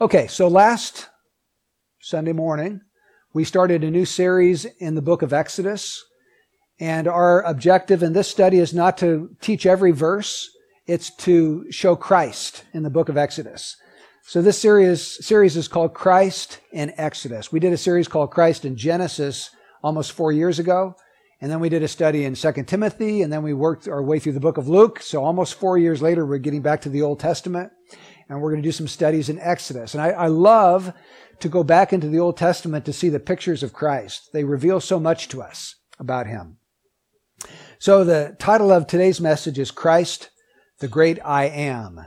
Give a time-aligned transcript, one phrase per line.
[0.00, 1.08] Okay, so last
[2.00, 2.82] Sunday morning,
[3.34, 6.04] we started a new series in the book of Exodus.
[6.78, 10.48] And our objective in this study is not to teach every verse,
[10.86, 13.74] it's to show Christ in the book of Exodus.
[14.22, 17.50] So this series, series is called Christ in Exodus.
[17.50, 19.50] We did a series called Christ in Genesis
[19.82, 20.94] almost four years ago.
[21.40, 24.20] And then we did a study in 2 Timothy, and then we worked our way
[24.20, 25.00] through the book of Luke.
[25.00, 27.72] So almost four years later, we're getting back to the Old Testament,
[28.28, 29.94] and we're going to do some studies in Exodus.
[29.94, 30.92] And I, I love
[31.40, 34.30] to go back into the Old Testament to see the pictures of Christ.
[34.32, 36.58] They reveal so much to us about him.
[37.78, 40.30] So the title of today's message is Christ,
[40.80, 42.00] the Great I Am.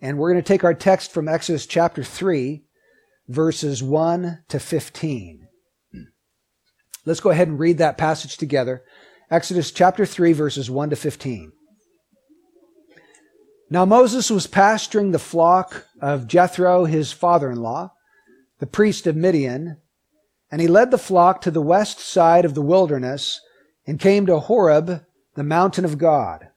[0.00, 2.64] And we're going to take our text from Exodus chapter 3,
[3.28, 5.48] verses 1 to 15.
[7.04, 8.82] Let's go ahead and read that passage together.
[9.30, 11.52] Exodus chapter 3, verses 1 to 15.
[13.68, 17.92] Now Moses was pasturing the flock of Jethro, his father in law,
[18.58, 19.78] the priest of Midian,
[20.50, 23.40] and he led the flock to the west side of the wilderness
[23.86, 26.48] and came to Horeb, the mountain of God.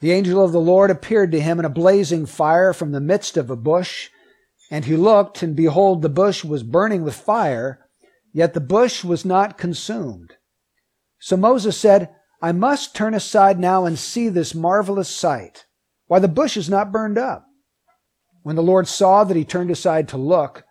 [0.00, 3.36] The angel of the Lord appeared to him in a blazing fire from the midst
[3.36, 4.08] of a bush,
[4.70, 7.84] and he looked, and behold, the bush was burning with fire
[8.34, 10.34] Yet the bush was not consumed.
[11.20, 12.10] So Moses said,
[12.42, 15.66] I must turn aside now and see this marvelous sight,
[16.14, 17.44] why the bush is not burned up.
[18.44, 20.62] When the Lord saw that he turned aside to look,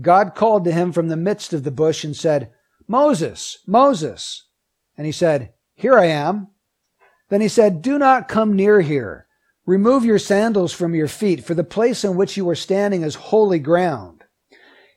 [0.00, 2.50] God called to him from the midst of the bush and said,
[2.88, 4.48] Moses, Moses.
[4.96, 6.48] And he said, Here I am.
[7.28, 9.28] Then he said, Do not come near here.
[9.64, 13.14] Remove your sandals from your feet, for the place on which you are standing is
[13.14, 14.24] holy ground.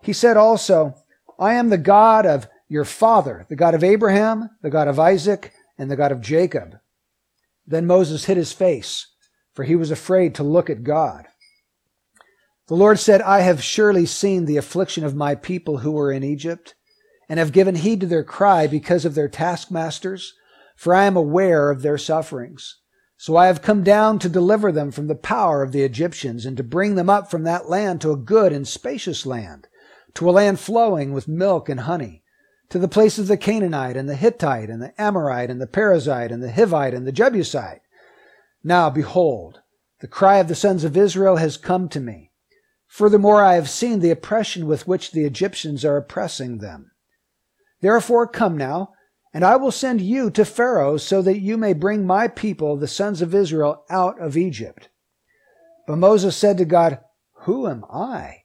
[0.02, 0.96] He said also,
[1.38, 5.54] I am the God of your father, the God of Abraham, the God of Isaac,
[5.78, 6.80] and the God of Jacob.
[7.68, 9.13] Then Moses hid his face,
[9.54, 11.28] for he was afraid to look at God.
[12.68, 16.24] The Lord said, I have surely seen the affliction of my people who were in
[16.24, 16.76] Egypt,
[17.30, 20.34] and have given heed to their cry because of their taskmasters,
[20.76, 22.80] for I am aware of their sufferings.
[23.18, 26.58] So I have come down to deliver them from the power of the Egyptians, and
[26.58, 29.68] to bring them up from that land to a good and spacious land
[30.16, 32.24] to a land flowing with milk and honey,
[32.70, 36.32] to the place of the Canaanite and the Hittite and the Amorite and the Perizzite
[36.32, 37.82] and the Hivite and the Jebusite.
[38.64, 39.62] Now behold,
[40.00, 42.32] the cry of the sons of Israel has come to me.
[42.88, 46.92] Furthermore, I have seen the oppression with which the Egyptians are oppressing them.
[47.82, 48.94] Therefore come now,
[49.34, 52.88] and I will send you to Pharaoh so that you may bring my people, the
[52.88, 54.90] sons of Israel, out of Egypt.
[55.88, 57.00] But Moses said to God,
[57.46, 58.44] Who am I?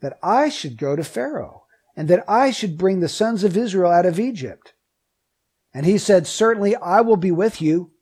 [0.00, 1.64] that I should go to Pharaoh,
[1.96, 4.74] and that I should bring the sons of Israel out of Egypt.
[5.72, 7.92] And he said, Certainly I will be with you,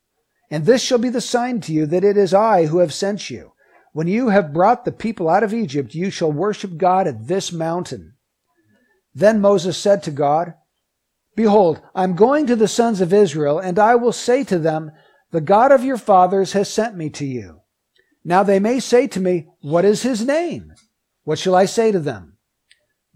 [0.50, 3.30] and this shall be the sign to you that it is I who have sent
[3.30, 3.52] you.
[3.92, 7.52] When you have brought the people out of Egypt, you shall worship God at this
[7.52, 8.14] mountain.
[9.14, 10.54] Then Moses said to God,
[11.34, 14.90] Behold, I'm going to the sons of Israel, and I will say to them,
[15.30, 17.60] The God of your fathers has sent me to you.
[18.24, 20.74] Now they may say to me, What is his name?
[21.24, 22.38] What shall I say to them?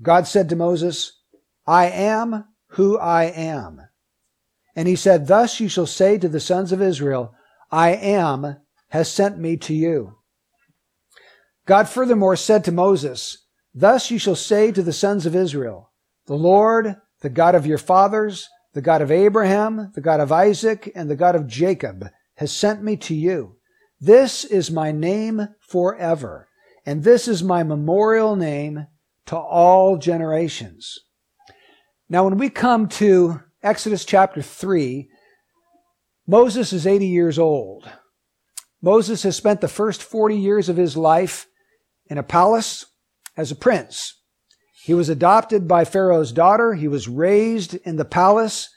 [0.01, 1.21] God said to Moses,
[1.67, 3.81] I am who I am.
[4.75, 7.35] And he said, Thus you shall say to the sons of Israel,
[7.71, 8.57] I am
[8.89, 10.19] has sent me to you.
[11.67, 15.93] God furthermore said to Moses, Thus you shall say to the sons of Israel,
[16.27, 20.91] The Lord, the God of your fathers, the God of Abraham, the God of Isaac,
[20.95, 23.57] and the God of Jacob, has sent me to you.
[24.01, 26.49] This is my name forever
[26.85, 28.87] and this is my memorial name
[29.27, 30.99] to all generations.
[32.09, 35.09] Now, when we come to Exodus chapter 3,
[36.27, 37.89] Moses is 80 years old.
[38.81, 41.47] Moses has spent the first 40 years of his life
[42.07, 42.87] in a palace
[43.37, 44.21] as a prince.
[44.83, 46.75] He was adopted by Pharaoh's daughter.
[46.75, 48.69] He was raised in the palace,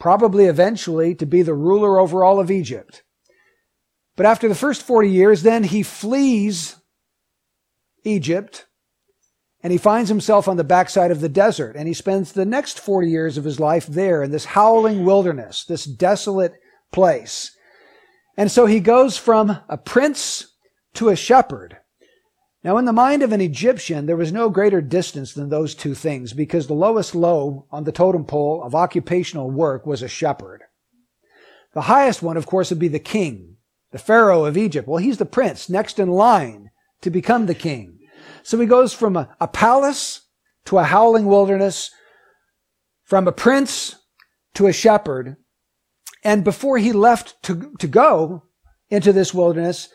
[0.00, 3.04] probably eventually to be the ruler over all of Egypt.
[4.16, 6.76] But after the first 40 years, then he flees
[8.02, 8.66] Egypt,
[9.66, 12.78] and he finds himself on the backside of the desert, and he spends the next
[12.78, 16.54] 40 years of his life there in this howling wilderness, this desolate
[16.92, 17.50] place.
[18.36, 20.54] And so he goes from a prince
[20.94, 21.78] to a shepherd.
[22.62, 25.96] Now, in the mind of an Egyptian, there was no greater distance than those two
[25.96, 30.62] things because the lowest low on the totem pole of occupational work was a shepherd.
[31.74, 33.56] The highest one, of course, would be the king,
[33.90, 34.86] the Pharaoh of Egypt.
[34.86, 36.70] Well, he's the prince next in line
[37.00, 37.95] to become the king.
[38.46, 40.20] So he goes from a, a palace
[40.66, 41.90] to a howling wilderness,
[43.02, 43.96] from a prince
[44.54, 45.34] to a shepherd.
[46.22, 48.44] And before he left to, to go
[48.88, 49.88] into this wilderness,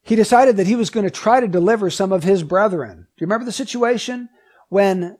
[0.00, 2.96] he decided that he was going to try to deliver some of his brethren.
[2.96, 4.30] Do you remember the situation
[4.70, 5.18] when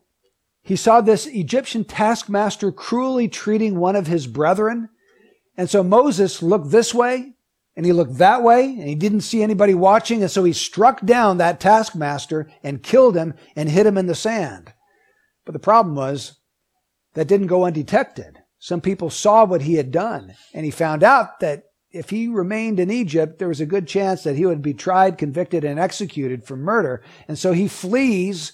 [0.63, 4.89] he saw this Egyptian taskmaster cruelly treating one of his brethren?
[5.55, 7.35] And so Moses looked this way
[7.77, 10.23] and he looked that way and he didn't see anybody watching.
[10.23, 14.15] And so he struck down that taskmaster and killed him and hid him in the
[14.15, 14.73] sand.
[15.45, 16.39] But the problem was
[17.15, 18.39] that didn't go undetected.
[18.59, 22.81] Some people saw what he had done and he found out that if he remained
[22.81, 26.45] in Egypt, there was a good chance that he would be tried, convicted, and executed
[26.45, 27.03] for murder.
[27.29, 28.53] And so he flees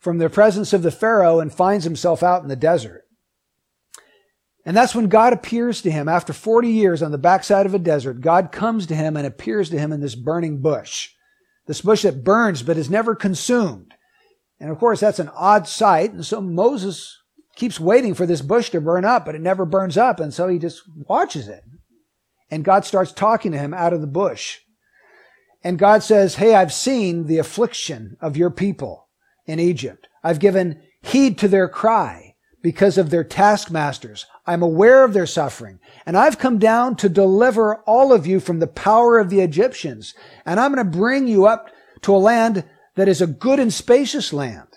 [0.00, 3.04] from the presence of the Pharaoh and finds himself out in the desert.
[4.64, 7.78] And that's when God appears to him after 40 years on the backside of a
[7.78, 8.20] desert.
[8.20, 11.10] God comes to him and appears to him in this burning bush.
[11.66, 13.94] This bush that burns but is never consumed.
[14.60, 16.12] And of course, that's an odd sight.
[16.12, 17.18] And so Moses
[17.56, 20.20] keeps waiting for this bush to burn up, but it never burns up.
[20.20, 21.64] And so he just watches it.
[22.50, 24.58] And God starts talking to him out of the bush.
[25.64, 29.08] And God says, Hey, I've seen the affliction of your people
[29.46, 30.06] in Egypt.
[30.22, 32.31] I've given heed to their cry
[32.62, 34.26] because of their taskmasters.
[34.46, 35.80] I'm aware of their suffering.
[36.06, 40.14] And I've come down to deliver all of you from the power of the Egyptians.
[40.46, 41.70] And I'm going to bring you up
[42.02, 42.64] to a land
[42.94, 44.68] that is a good and spacious land,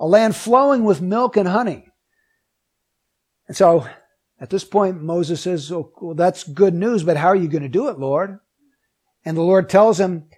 [0.00, 1.88] a land flowing with milk and honey.
[3.48, 3.86] And so
[4.40, 7.62] at this point, Moses says, oh, well, that's good news, but how are you going
[7.62, 8.38] to do it, Lord?
[9.24, 10.28] And the Lord tells him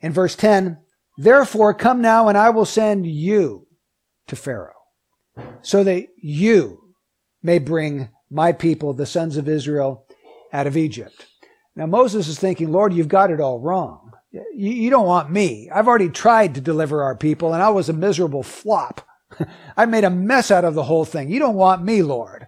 [0.00, 0.78] in verse 10,
[1.18, 3.66] Therefore come now and I will send you
[4.28, 4.81] to Pharaoh
[5.62, 6.94] so that you
[7.42, 10.06] may bring my people, the sons of Israel,
[10.52, 11.26] out of Egypt.
[11.74, 14.12] Now Moses is thinking, Lord, you've got it all wrong.
[14.32, 15.70] You, you don't want me.
[15.70, 19.06] I've already tried to deliver our people and I was a miserable flop.
[19.76, 21.30] I made a mess out of the whole thing.
[21.30, 22.46] You don't want me, Lord.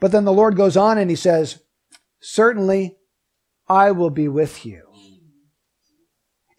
[0.00, 1.60] But then the Lord goes on and he says,
[2.20, 2.96] Certainly
[3.68, 4.82] I will be with you.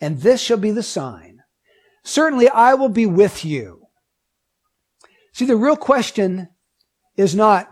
[0.01, 1.43] And this shall be the sign.
[2.03, 3.82] Certainly I will be with you.
[5.33, 6.49] See, the real question
[7.17, 7.69] is not,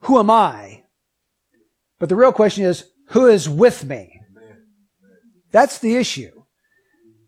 [0.00, 0.84] who am I?
[1.98, 4.20] But the real question is, who is with me?
[5.52, 6.32] That's the issue.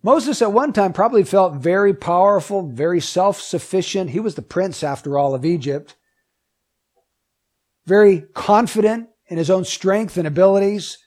[0.03, 4.11] Moses at one time probably felt very powerful, very self-sufficient.
[4.11, 5.97] He was the prince after all of Egypt.
[7.87, 10.99] Very confident in his own strength and abilities.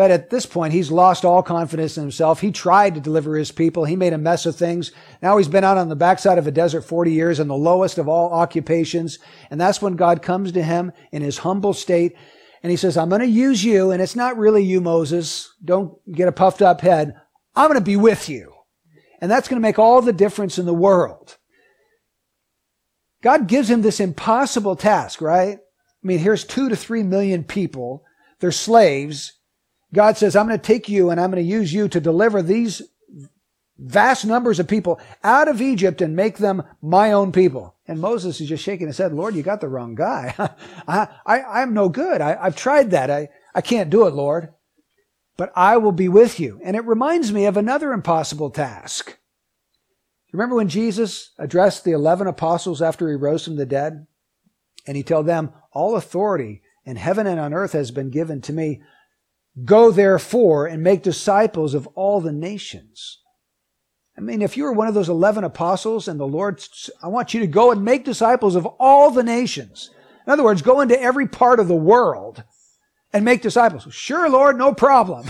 [0.00, 2.40] But at this point, he's lost all confidence in himself.
[2.40, 3.84] He tried to deliver his people.
[3.84, 4.92] He made a mess of things.
[5.20, 7.98] Now he's been out on the backside of a desert 40 years in the lowest
[7.98, 9.18] of all occupations.
[9.50, 12.16] And that's when God comes to him in his humble state.
[12.62, 13.90] And he says, I'm going to use you.
[13.90, 15.52] And it's not really you, Moses.
[15.62, 17.14] Don't get a puffed up head.
[17.54, 18.54] I'm going to be with you.
[19.20, 21.36] And that's going to make all the difference in the world.
[23.22, 25.58] God gives him this impossible task, right?
[25.58, 28.02] I mean, here's two to three million people.
[28.38, 29.34] They're slaves.
[29.92, 32.42] God says, I'm going to take you and I'm going to use you to deliver
[32.42, 32.82] these
[33.78, 37.74] vast numbers of people out of Egypt and make them my own people.
[37.88, 40.34] And Moses is just shaking his head, Lord, you got the wrong guy.
[40.88, 42.20] I, I, I'm no good.
[42.20, 43.10] I, I've tried that.
[43.10, 44.52] I, I can't do it, Lord.
[45.36, 46.60] But I will be with you.
[46.62, 49.16] And it reminds me of another impossible task.
[50.32, 54.06] Remember when Jesus addressed the 11 apostles after he rose from the dead?
[54.86, 58.52] And he told them, all authority in heaven and on earth has been given to
[58.52, 58.82] me.
[59.64, 63.18] Go therefore and make disciples of all the nations.
[64.16, 66.62] I mean, if you were one of those 11 apostles and the Lord,
[67.02, 69.90] I want you to go and make disciples of all the nations.
[70.26, 72.44] In other words, go into every part of the world
[73.12, 73.86] and make disciples.
[73.92, 75.26] Sure, Lord, no problem.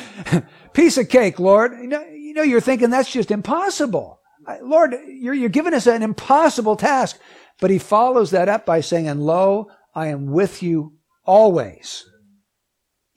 [0.72, 1.72] Piece of cake, Lord.
[1.72, 4.20] You know, you know, you're thinking that's just impossible.
[4.62, 7.18] Lord, you're, you're giving us an impossible task.
[7.60, 12.09] But he follows that up by saying, and lo, I am with you always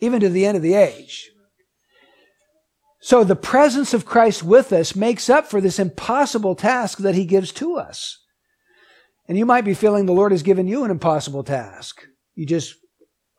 [0.03, 1.29] even to the end of the age.
[2.99, 7.25] So the presence of Christ with us makes up for this impossible task that he
[7.25, 8.19] gives to us.
[9.27, 12.05] And you might be feeling the Lord has given you an impossible task.
[12.35, 12.75] You just,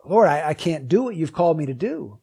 [0.05, 2.21] Lord, I, I can't do what you've called me to do.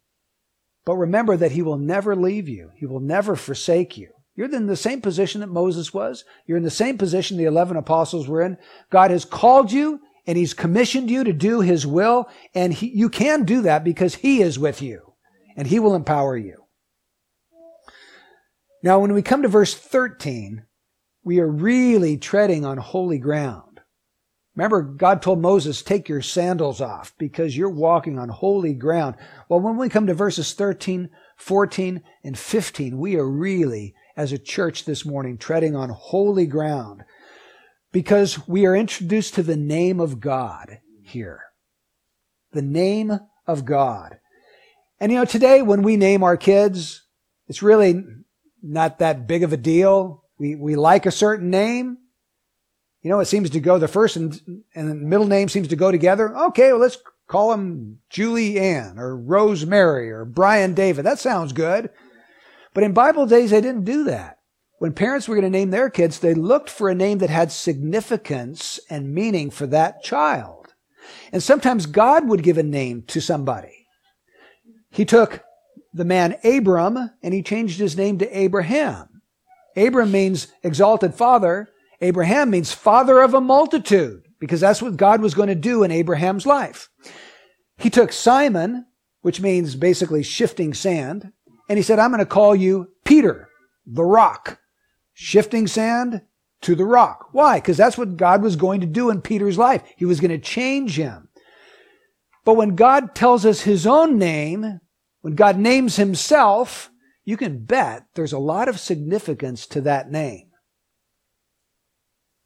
[0.86, 2.72] But remember that he will never leave you.
[2.76, 4.10] He will never forsake you.
[4.36, 6.24] You're in the same position that Moses was.
[6.48, 8.58] You're in the same position the 11 apostles were in.
[8.90, 12.30] God has called you and he's commissioned you to do his will.
[12.54, 15.14] And he, you can do that because he is with you
[15.56, 16.66] and he will empower you.
[18.84, 20.64] Now, when we come to verse 13,
[21.24, 23.80] we are really treading on holy ground.
[24.56, 29.16] Remember, God told Moses, take your sandals off because you're walking on holy ground.
[29.48, 34.38] Well, when we come to verses 13, 14, and 15, we are really, as a
[34.38, 37.04] church this morning, treading on holy ground
[37.92, 41.42] because we are introduced to the name of God here.
[42.54, 44.18] The name of God.
[45.00, 47.04] And you know, today when we name our kids,
[47.48, 48.04] it's really
[48.62, 50.24] not that big of a deal.
[50.38, 51.98] We, we like a certain name.
[53.02, 54.40] You know, it seems to go, the first and,
[54.76, 56.38] and the middle name seems to go together.
[56.38, 61.04] Okay, well, let's call him Julie Ann or Rosemary or Brian David.
[61.06, 61.90] That sounds good.
[62.74, 64.38] But in Bible days, they didn't do that.
[64.82, 67.52] When parents were going to name their kids, they looked for a name that had
[67.52, 70.74] significance and meaning for that child.
[71.32, 73.86] And sometimes God would give a name to somebody.
[74.90, 75.44] He took
[75.94, 79.22] the man Abram and he changed his name to Abraham.
[79.78, 81.70] Abram means exalted father.
[82.02, 85.92] Abraham means father of a multitude because that's what God was going to do in
[85.92, 86.90] Abraham's life.
[87.78, 88.88] He took Simon,
[89.22, 91.34] which means basically shifting sand,
[91.70, 93.48] and he said, I'm going to call you Peter,
[93.86, 94.58] the rock.
[95.24, 96.24] Shifting sand
[96.62, 97.30] to the rock.
[97.32, 97.60] Why?
[97.60, 99.84] Because that's what God was going to do in Peter's life.
[99.96, 101.30] He was going to change him.
[102.44, 104.80] But when God tells us his own name,
[105.22, 106.90] when God names himself,
[107.24, 110.50] you can bet there's a lot of significance to that name.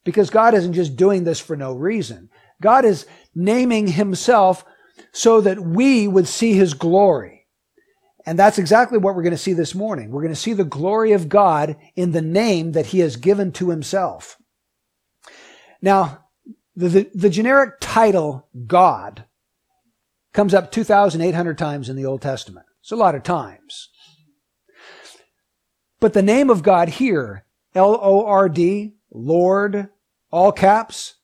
[0.04, 2.28] Because God isn't just doing this for no reason.
[2.60, 4.66] God is naming himself
[5.12, 7.35] so that we would see his glory.
[8.26, 10.10] And that's exactly what we're going to see this morning.
[10.10, 13.52] We're going to see the glory of God in the name that he has given
[13.52, 14.36] to himself.
[15.80, 16.24] Now,
[16.74, 19.24] the, the, the generic title God
[20.32, 22.66] comes up 2,800 times in the Old Testament.
[22.82, 23.90] It's a lot of times.
[26.00, 29.88] But the name of God here, L-O-R-D, Lord,
[30.30, 31.14] all caps,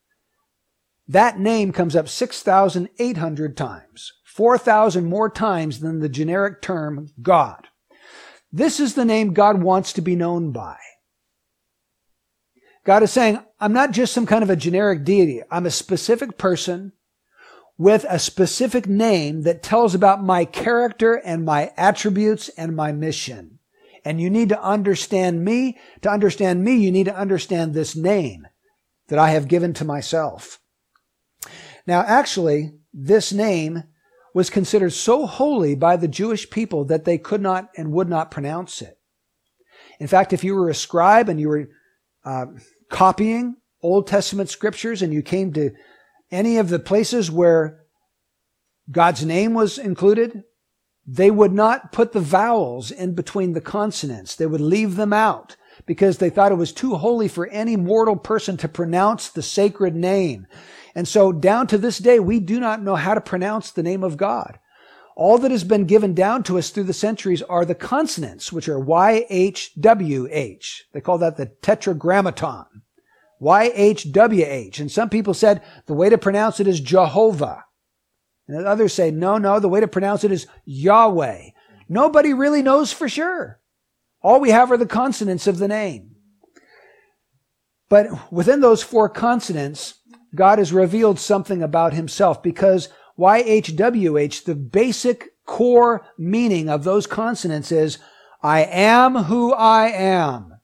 [1.07, 7.69] that name comes up 6,800 times, 4,000 more times than the generic term God.
[8.51, 10.79] This is the name God wants to be known by.
[12.87, 15.43] God is saying, I'm not just some kind of a generic deity.
[15.51, 16.93] I'm a specific person
[17.77, 23.59] with a specific name that tells about my character and my attributes and my mission.
[24.03, 25.79] And you need to understand me.
[26.01, 28.47] To understand me, you need to understand this name
[29.09, 30.59] that I have given to myself.
[31.87, 33.85] Now, actually, this name
[34.35, 38.31] was considered so holy by the Jewish people that they could not and would not
[38.31, 38.99] pronounce it.
[40.01, 41.69] In fact, if you were a scribe and you were
[42.25, 42.47] uh,
[42.91, 45.73] copying Old Testament scriptures and you came to
[46.31, 47.81] any of the places where
[48.91, 50.45] God's name was included,
[51.07, 54.37] they would not put the vowels in between the consonants.
[54.37, 58.17] They would leave them out because they thought it was too holy for any mortal
[58.17, 60.47] person to pronounce the sacred name.
[60.95, 64.05] And so down to this day, we do not know how to pronounce the name
[64.05, 64.59] of God.
[65.15, 68.69] All that has been given down to us through the centuries are the consonants, which
[68.69, 69.25] are Y-H-W-H.
[70.93, 72.67] They call that the tetragrammaton.
[73.39, 74.79] Y-H-W-H.
[74.79, 77.65] And some people said the way to pronounce it is Jehovah.
[78.49, 81.51] And others say, no, no, the way to pronounce it is Yahweh.
[81.89, 83.61] Nobody really knows for sure.
[84.23, 86.17] All we have are the consonants of the name.
[87.89, 90.01] But within those four consonants,
[90.35, 97.71] God has revealed something about himself because YHWH, the basic core meaning of those consonants
[97.71, 97.99] is,
[98.43, 100.55] I am who I am.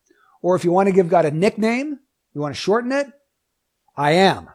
[0.42, 1.98] Or if you want to give God a nickname,
[2.34, 3.06] you want to shorten it,
[3.96, 4.48] I am.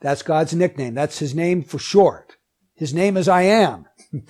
[0.00, 0.94] That's God's nickname.
[0.94, 2.36] That's his name for short.
[2.74, 3.86] His name is I am.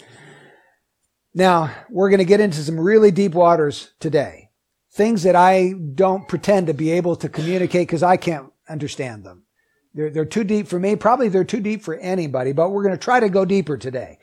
[1.34, 4.50] now, we're going to get into some really deep waters today.
[4.92, 9.43] Things that I don't pretend to be able to communicate because I can't understand them.
[9.94, 10.96] They're, they're too deep for me.
[10.96, 14.18] Probably they're too deep for anybody, but we're going to try to go deeper today.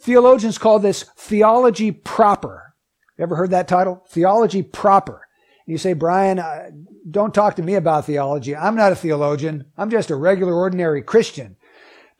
[0.00, 2.74] Theologians call this theology proper.
[3.18, 4.04] Ever heard that title?
[4.08, 5.28] Theology proper.
[5.66, 6.70] And You say, Brian, uh,
[7.08, 8.56] don't talk to me about theology.
[8.56, 9.66] I'm not a theologian.
[9.76, 11.56] I'm just a regular, ordinary Christian.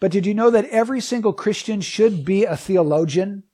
[0.01, 3.45] But did you know that every single Christian should be a theologian?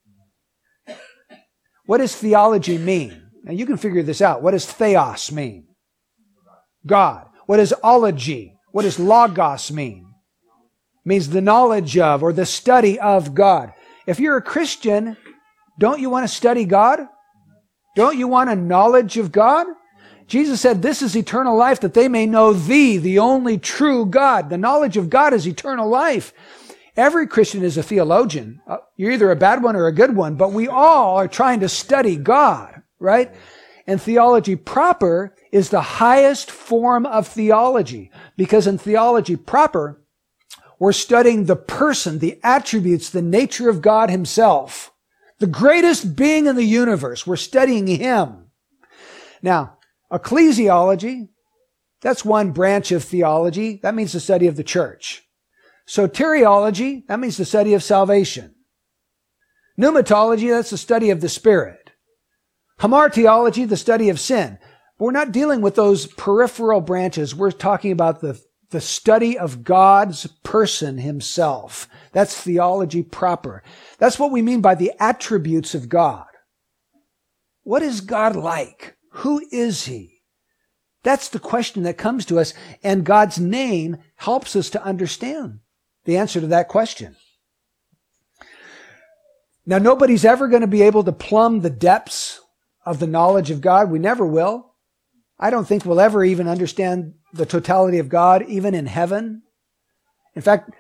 [1.87, 3.31] What does theology mean?
[3.45, 4.43] Now you can figure this out.
[4.43, 5.69] What does theos mean?
[6.87, 7.29] God.
[7.47, 8.58] What does ology?
[8.73, 10.07] What does logos mean?
[11.05, 13.73] It means the knowledge of or the study of God.
[14.07, 15.17] If you're a Christian,
[15.79, 17.01] don't you want to study God?
[17.97, 19.67] Don't you want a knowledge of God?
[20.27, 24.51] Jesus said, this is eternal life that they may know thee, the only true God.
[24.51, 26.35] The knowledge of God is eternal life.
[26.97, 28.61] Every Christian is a theologian.
[28.67, 31.61] Uh, you're either a bad one or a good one, but we all are trying
[31.61, 33.35] to study God, right?
[33.87, 40.03] And theology proper is the highest form of theology because in theology proper,
[40.79, 44.93] we're studying the person, the attributes, the nature of God himself.
[45.39, 47.27] The greatest being in the universe.
[47.27, 48.47] We're studying him.
[49.43, 49.79] Now,
[50.13, 51.29] ecclesiology,
[52.01, 53.81] that's one branch of theology.
[53.83, 55.25] That means the study of the church.
[55.87, 58.55] Soteriology, that means the study of salvation.
[59.81, 61.93] Pneumatology, that's the study of the Spirit.
[62.81, 64.59] Hamartiology, the study of sin.
[64.99, 67.35] But we're not dealing with those peripheral branches.
[67.35, 68.41] We're talking about the,
[68.71, 71.89] the study of God's person himself.
[72.13, 73.63] That's theology proper.
[73.99, 76.27] That's what we mean by the attributes of God.
[77.63, 78.97] What is God like?
[79.11, 80.23] Who is he?
[81.05, 82.53] That's the question that comes to us,
[82.83, 85.61] and God's name helps us to understand
[86.05, 87.17] the answer to that question.
[89.65, 92.41] Now, nobody's ever going to be able to plumb the depths
[92.85, 93.91] of the knowledge of God.
[93.91, 94.68] We never will.
[95.39, 99.43] I don't think we'll ever even understand the totality of God, even in heaven.
[100.35, 100.71] In fact,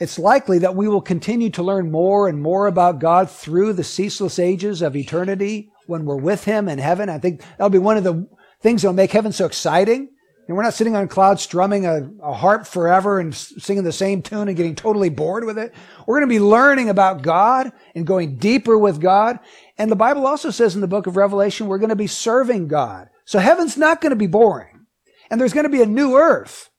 [0.00, 3.84] it's likely that we will continue to learn more and more about God through the
[3.84, 7.08] ceaseless ages of eternity when we're with Him in heaven.
[7.08, 8.28] I think that'll be one of the
[8.60, 10.10] things that'll make heaven so exciting
[10.48, 14.22] and we're not sitting on clouds strumming a, a, harp forever and singing the same
[14.22, 15.74] tune and getting totally bored with it.
[16.06, 19.40] We're going to be learning about God and going deeper with God.
[19.76, 22.68] And the Bible also says in the book of Revelation, we're going to be serving
[22.68, 23.10] God.
[23.28, 24.86] So heaven's not going to be boring.
[25.30, 26.70] And there's going to be a new earth.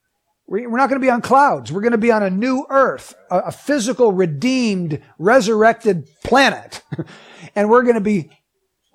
[0.48, 1.72] We're not going to be on clouds.
[1.72, 6.82] We're going to be on a new earth, a, physical, redeemed, resurrected planet.
[7.56, 8.32] and we're going to be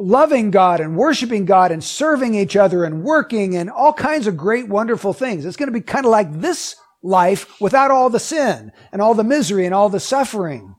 [0.00, 4.37] loving God and worshiping God and serving each other and working and all kinds of
[4.37, 5.44] great, wonderful things.
[5.44, 9.14] It's going to be kind of like this life without all the sin and all
[9.14, 10.75] the misery and all the suffering.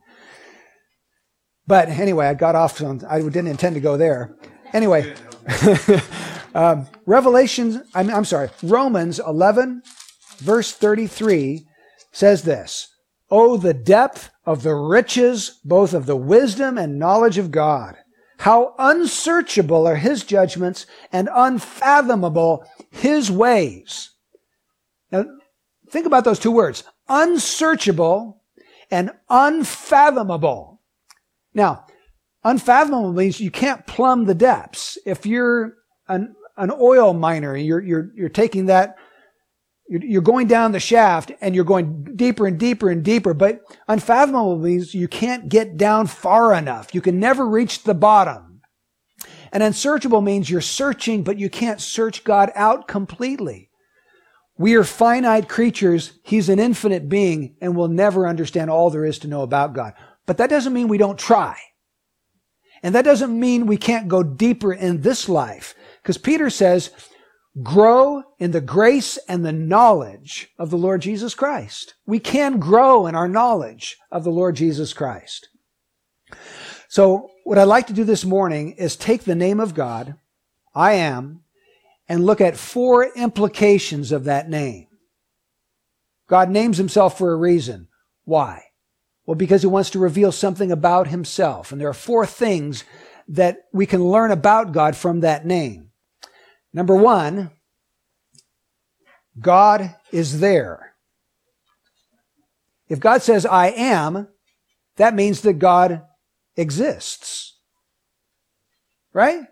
[1.66, 4.36] But anyway, I got off on, I didn't intend to go there.
[4.74, 5.16] Anyway,
[6.56, 9.84] um, Revelation, I'm, I'm sorry, Romans 11,
[10.38, 11.68] verse 33
[12.12, 12.88] says this,
[13.30, 17.98] Oh, the depth of the riches, both of the wisdom and knowledge of God.
[18.38, 24.12] How unsearchable are his judgments and unfathomable his ways.
[25.12, 25.26] Now,
[25.90, 26.84] think about those two words.
[27.10, 28.42] Unsearchable
[28.90, 30.82] and unfathomable.
[31.54, 31.86] Now,
[32.44, 34.98] unfathomable means you can't plumb the depths.
[35.06, 35.76] If you're
[36.08, 38.98] an, an oil miner, you're, you're, you're taking that
[39.88, 44.58] you're going down the shaft and you're going deeper and deeper and deeper, but unfathomable
[44.58, 46.96] means you can't get down far enough.
[46.96, 48.62] You can never reach the bottom.
[49.52, 53.70] And unsearchable means you're searching, but you can't search God out completely.
[54.58, 56.20] We are finite creatures.
[56.24, 59.94] He's an infinite being and we'll never understand all there is to know about God.
[60.26, 61.58] But that doesn't mean we don't try.
[62.82, 65.76] And that doesn't mean we can't go deeper in this life.
[66.06, 66.92] Because Peter says,
[67.64, 71.96] grow in the grace and the knowledge of the Lord Jesus Christ.
[72.06, 75.50] We can grow in our knowledge of the Lord Jesus Christ.
[76.90, 80.14] So what I'd like to do this morning is take the name of God,
[80.76, 81.42] I am,
[82.08, 84.86] and look at four implications of that name.
[86.28, 87.88] God names himself for a reason.
[88.26, 88.66] Why?
[89.26, 91.72] Well, because he wants to reveal something about himself.
[91.72, 92.84] And there are four things
[93.28, 95.90] that we can learn about God from that name.
[96.76, 97.52] Number one,
[99.40, 100.94] God is there.
[102.90, 104.28] If God says, I am,
[104.98, 106.04] that means that God
[106.58, 107.58] exists.
[109.14, 109.44] Right?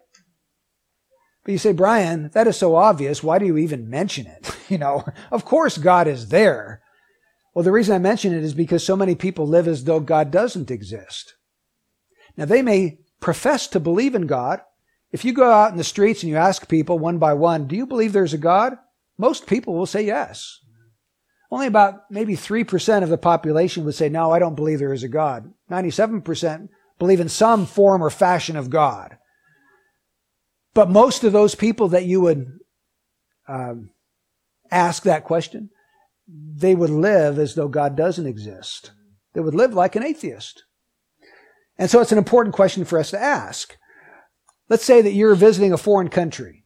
[1.46, 3.24] But you say, Brian, that is so obvious.
[3.24, 4.54] Why do you even mention it?
[4.70, 6.82] you know, of course God is there.
[7.56, 10.30] Well, the reason I mention it is because so many people live as though God
[10.30, 11.36] doesn't exist.
[12.36, 14.60] Now, they may profess to believe in God,
[15.14, 17.76] if you go out in the streets and you ask people one by one, do
[17.76, 18.78] you believe there's a God?
[19.18, 20.60] Most people will say yes.
[21.52, 25.04] Only about maybe 3% of the population would say, no, I don't believe there is
[25.04, 25.54] a God.
[25.70, 29.18] 97% believe in some form or fashion of God.
[30.74, 32.48] But most of those people that you would
[33.48, 33.92] um,
[34.72, 35.70] ask that question,
[36.28, 38.92] they would live as though God doesn't exist.
[39.34, 40.64] They would live like an atheist.
[41.78, 43.78] And so it's an important question for us to ask.
[44.74, 46.64] Let's say that you're visiting a foreign country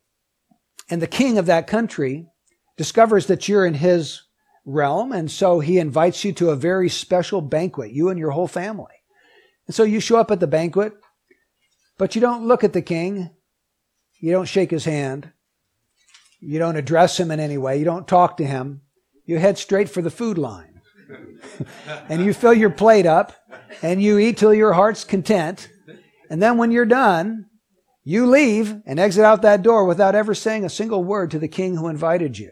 [0.89, 2.29] and the king of that country
[2.77, 4.21] discovers that you're in his
[4.63, 5.11] realm.
[5.11, 8.93] And so he invites you to a very special banquet, you and your whole family.
[9.65, 10.93] And so you show up at the banquet,
[11.97, 13.29] but you don't look at the king.
[14.21, 15.33] You don't shake his hand.
[16.39, 17.77] You don't address him in any way.
[17.77, 18.83] You don't talk to him.
[19.25, 20.79] You head straight for the food line.
[22.07, 23.33] and you fill your plate up
[23.81, 25.67] and you eat till your heart's content.
[26.29, 27.47] And then when you're done,
[28.09, 31.49] you leave and exit out that door without ever saying a single word to the
[31.49, 32.51] king who invited you.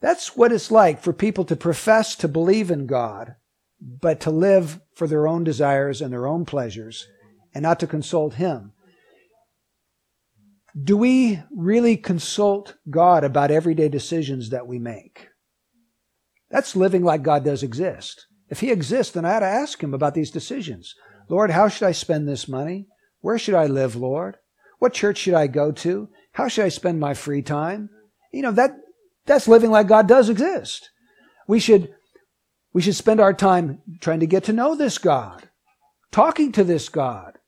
[0.00, 3.36] That's what it's like for people to profess to believe in God,
[3.80, 7.06] but to live for their own desires and their own pleasures
[7.54, 8.72] and not to consult Him.
[10.76, 15.28] Do we really consult God about everyday decisions that we make?
[16.50, 18.26] That's living like God does exist.
[18.48, 20.92] If He exists, then I ought to ask Him about these decisions.
[21.28, 22.88] Lord, how should I spend this money?
[23.20, 24.36] Where should I live, Lord?
[24.78, 26.08] What church should I go to?
[26.32, 27.90] How should I spend my free time?
[28.32, 28.72] You know, that,
[29.26, 30.90] that's living like God does exist.
[31.46, 31.92] We should,
[32.72, 35.48] we should spend our time trying to get to know this God,
[36.10, 37.38] talking to this God,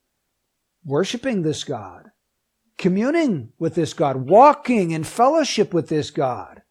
[0.85, 2.11] worshiping this God,
[2.77, 6.61] communing with this God, walking in fellowship with this God.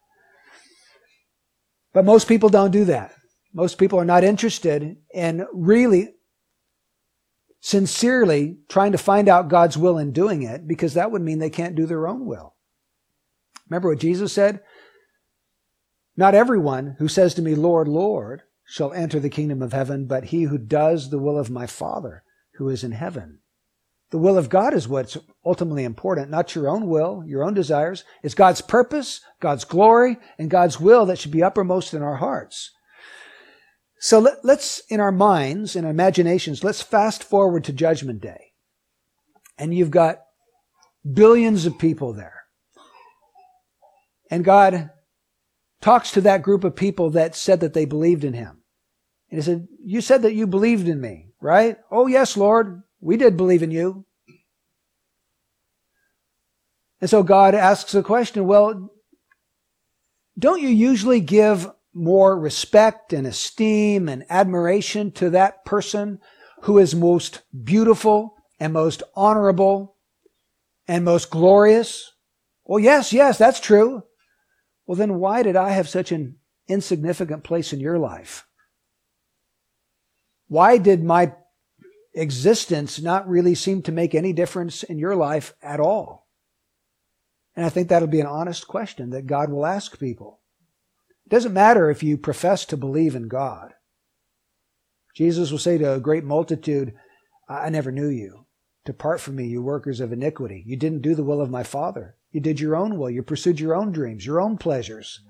[1.93, 3.13] But most people don't do that.
[3.53, 6.12] Most people are not interested in really
[7.63, 11.49] sincerely trying to find out God's will in doing it because that would mean they
[11.49, 12.55] can't do their own will.
[13.69, 14.59] Remember what Jesus said?
[16.17, 20.25] Not everyone who says to me, Lord, Lord, shall enter the kingdom of heaven, but
[20.25, 22.23] he who does the will of my Father
[22.55, 23.39] who is in heaven.
[24.11, 28.03] The will of God is what's ultimately important, not your own will, your own desires.
[28.23, 32.71] It's God's purpose, God's glory, and God's will that should be uppermost in our hearts.
[34.03, 38.51] So let, us in our minds, in our imaginations, let's fast forward to Judgment Day.
[39.57, 40.17] And you've got
[41.09, 42.43] billions of people there.
[44.29, 44.89] And God
[45.81, 48.63] talks to that group of people that said that they believed in Him.
[49.31, 51.77] And He said, You said that you believed in me, right?
[51.89, 52.83] Oh, yes, Lord.
[52.99, 54.05] We did believe in you.
[56.99, 58.91] And so God asks the question, well,
[60.37, 66.19] don't you usually give more respect and esteem and admiration to that person
[66.63, 69.95] who is most beautiful and most honorable
[70.87, 72.13] and most glorious?
[72.65, 74.03] Well, yes, yes, that's true.
[74.85, 78.45] Well, then why did I have such an insignificant place in your life?
[80.47, 81.33] Why did my
[82.13, 86.27] existence not really seem to make any difference in your life at all?
[87.55, 90.39] And I think that'll be an honest question that God will ask people.
[91.25, 93.73] It doesn't matter if you profess to believe in God.
[95.15, 96.93] Jesus will say to a great multitude,
[97.47, 98.45] I never knew you.
[98.85, 100.63] Depart from me, you workers of iniquity.
[100.65, 102.17] You didn't do the will of my Father.
[102.31, 103.09] You did your own will.
[103.09, 105.21] You pursued your own dreams, your own pleasures.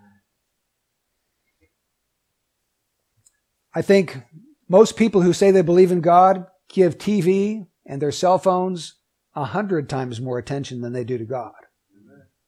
[3.76, 4.24] I think
[4.70, 8.96] most people who say they believe in God give TV and their cell phones
[9.36, 11.54] a hundred times more attention than they do to God.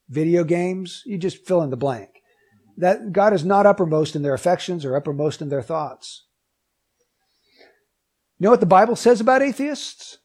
[0.08, 2.15] Video games, you just fill in the blank.
[2.78, 6.26] That God is not uppermost in their affections or uppermost in their thoughts.
[8.38, 10.18] You know what the Bible says about atheists?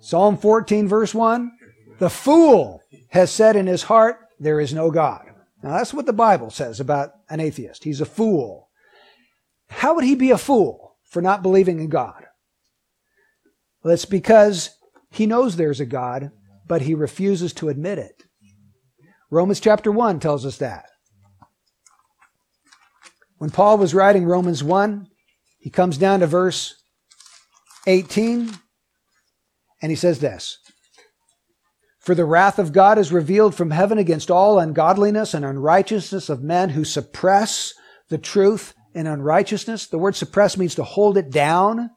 [0.00, 1.52] Psalm 14 verse 1.
[2.00, 5.24] The fool has said in his heart, there is no God.
[5.62, 7.84] Now that's what the Bible says about an atheist.
[7.84, 8.68] He's a fool.
[9.68, 12.24] How would he be a fool for not believing in God?
[13.82, 14.70] Well, it's because
[15.10, 16.32] he knows there's a God,
[16.66, 18.21] but he refuses to admit it.
[19.32, 20.84] Romans chapter 1 tells us that.
[23.38, 25.08] When Paul was writing Romans 1,
[25.58, 26.74] he comes down to verse
[27.86, 28.52] 18
[29.80, 30.58] and he says this
[31.98, 36.42] For the wrath of God is revealed from heaven against all ungodliness and unrighteousness of
[36.42, 37.72] men who suppress
[38.10, 39.86] the truth in unrighteousness.
[39.86, 41.88] The word suppress means to hold it down.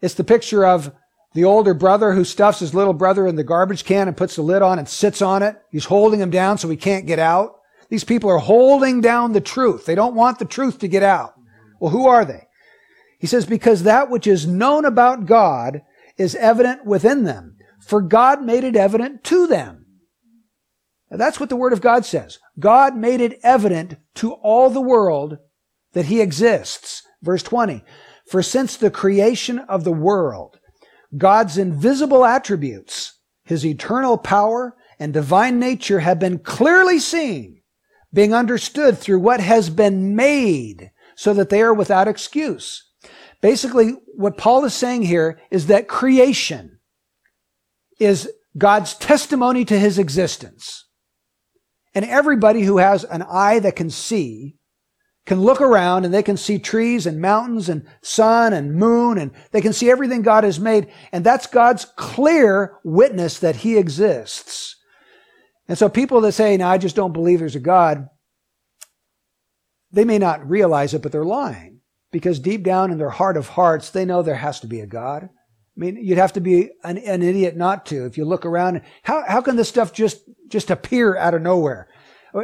[0.00, 0.92] It's the picture of
[1.32, 4.42] the older brother who stuffs his little brother in the garbage can and puts the
[4.42, 5.60] lid on and sits on it.
[5.70, 7.56] He's holding him down so he can't get out.
[7.88, 9.86] These people are holding down the truth.
[9.86, 11.34] They don't want the truth to get out.
[11.80, 12.46] Well, who are they?
[13.18, 15.82] He says, because that which is known about God
[16.16, 19.86] is evident within them, for God made it evident to them.
[21.10, 22.38] Now, that's what the Word of God says.
[22.58, 25.38] God made it evident to all the world
[25.92, 27.02] that he exists.
[27.22, 27.84] Verse 20.
[28.26, 30.59] For since the creation of the world,
[31.16, 37.62] God's invisible attributes, his eternal power and divine nature have been clearly seen,
[38.12, 42.84] being understood through what has been made so that they are without excuse.
[43.40, 46.78] Basically, what Paul is saying here is that creation
[47.98, 50.86] is God's testimony to his existence.
[51.94, 54.56] And everybody who has an eye that can see
[55.30, 59.30] can look around and they can see trees and mountains and sun and moon and
[59.52, 60.90] they can see everything God has made.
[61.12, 64.74] And that's God's clear witness that he exists.
[65.68, 68.08] And so people that say, now I just don't believe there's a God,
[69.92, 71.78] they may not realize it, but they're lying
[72.10, 74.86] because deep down in their heart of hearts, they know there has to be a
[74.88, 75.22] God.
[75.22, 75.28] I
[75.76, 78.04] mean, you'd have to be an, an idiot not to.
[78.04, 81.86] If you look around, how, how can this stuff just, just appear out of nowhere?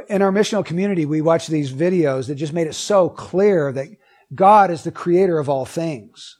[0.08, 3.88] In our missional community, we watched these videos that just made it so clear that
[4.34, 6.36] God is the creator of all things.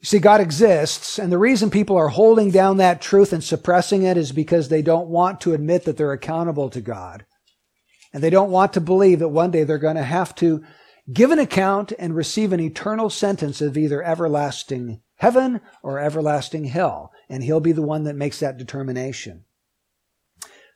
[0.00, 4.02] You see, God exists, and the reason people are holding down that truth and suppressing
[4.02, 7.24] it is because they don't want to admit that they're accountable to God.
[8.12, 10.62] And they don't want to believe that one day they're going to have to
[11.10, 17.10] give an account and receive an eternal sentence of either everlasting heaven or everlasting hell.
[17.28, 19.44] And he'll be the one that makes that determination.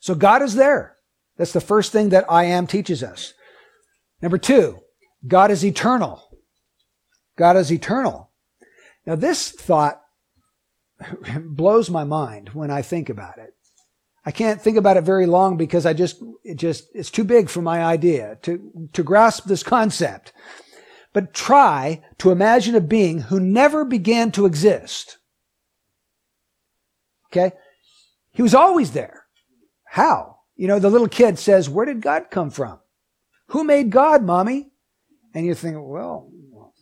[0.00, 0.96] So God is there.
[1.37, 3.34] That's the first thing that I am teaches us.
[4.20, 4.80] Number two,
[5.26, 6.22] God is eternal.
[7.37, 8.30] God is eternal.
[9.06, 10.02] Now this thought
[11.44, 13.54] blows my mind when I think about it.
[14.26, 17.48] I can't think about it very long because I just, it just, it's too big
[17.48, 20.32] for my idea to, to grasp this concept.
[21.12, 25.17] But try to imagine a being who never began to exist.
[27.30, 27.52] Okay?
[28.32, 29.24] He was always there.
[29.84, 30.38] How?
[30.56, 32.80] You know, the little kid says, where did God come from?
[33.48, 34.70] Who made God, mommy?
[35.34, 36.30] And you think, well,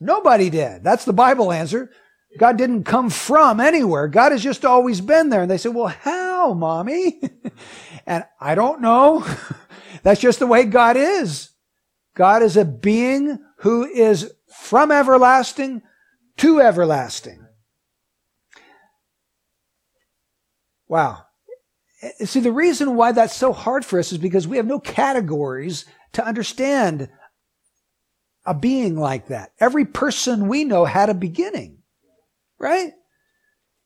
[0.01, 0.83] nobody did.
[0.83, 1.91] That's the Bible answer.
[2.39, 4.09] God didn't come from anywhere.
[4.09, 5.43] God has just always been there.
[5.43, 7.21] And they say, well, how, mommy?
[8.07, 9.27] and I don't know.
[10.03, 11.51] That's just the way God is.
[12.15, 15.83] God is a being who is from everlasting
[16.39, 17.46] to everlasting.
[20.89, 21.25] Wow.
[22.03, 24.79] Eh, see, the reason why that's so hard for us is because we have no
[24.79, 27.09] categories to understand
[28.45, 29.53] a being like that.
[29.59, 31.77] Every person we know had a beginning
[32.59, 32.93] right?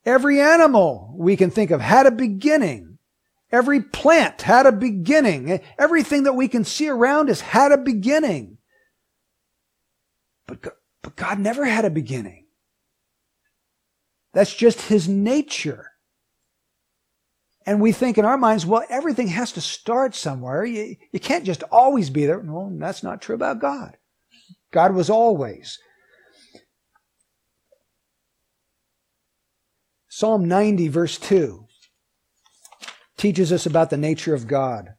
[0.05, 2.99] Every animal we can think of had a beginning.
[3.53, 5.61] Every plant had a beginning.
[5.79, 8.59] Everything that we can see around us had a beginning.
[10.47, 10.63] But,
[11.03, 12.47] but God never had a beginning.
[14.33, 15.89] That's just his nature.
[17.66, 20.64] And we think in our minds, well, everything has to start somewhere.
[20.64, 22.42] You, you can't just always be there.
[22.42, 23.96] No, that's not true about God.
[24.73, 25.79] God was always.
[30.09, 31.66] Psalm 90, verse 2,
[33.16, 34.94] teaches us about the nature of God.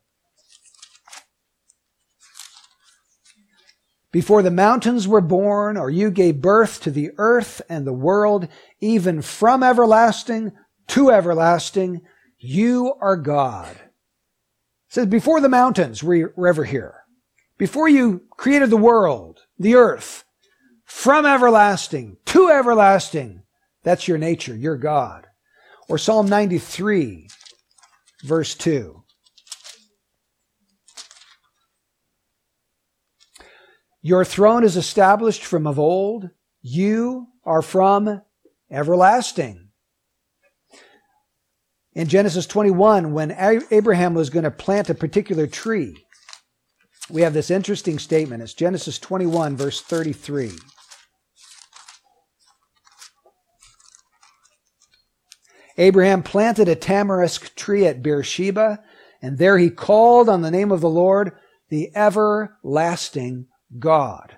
[4.11, 8.47] Before the mountains were born, or you gave birth to the earth and the world,
[8.79, 10.51] even from everlasting
[10.87, 12.01] to everlasting,
[12.41, 13.71] you are God.
[13.75, 17.03] It says, before the mountains were ever here,
[17.57, 20.25] before you created the world, the earth,
[20.83, 23.43] from everlasting to everlasting,
[23.83, 24.55] that's your nature.
[24.55, 25.27] You're God.
[25.87, 27.29] Or Psalm 93,
[28.23, 29.03] verse 2.
[34.01, 36.29] Your throne is established from of old.
[36.61, 38.21] You are from
[38.69, 39.70] everlasting.
[41.93, 43.35] In Genesis 21, when
[43.69, 46.05] Abraham was going to plant a particular tree,
[47.09, 48.41] we have this interesting statement.
[48.41, 50.51] It's Genesis 21, verse 33.
[55.77, 58.81] Abraham planted a tamarisk tree at Beersheba,
[59.21, 61.33] and there he called on the name of the Lord,
[61.69, 63.47] the everlasting
[63.79, 64.37] God.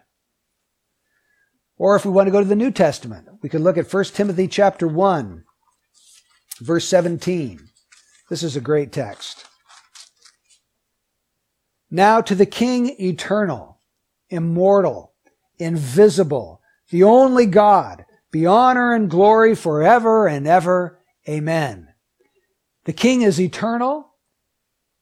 [1.77, 4.03] Or if we want to go to the New Testament, we can look at 1
[4.05, 5.43] Timothy chapter 1,
[6.59, 7.59] verse 17.
[8.29, 9.45] This is a great text.
[11.91, 13.79] Now to the King eternal,
[14.29, 15.13] immortal,
[15.59, 20.99] invisible, the only God, be honor and glory forever and ever.
[21.29, 21.87] Amen.
[22.85, 24.13] The king is eternal,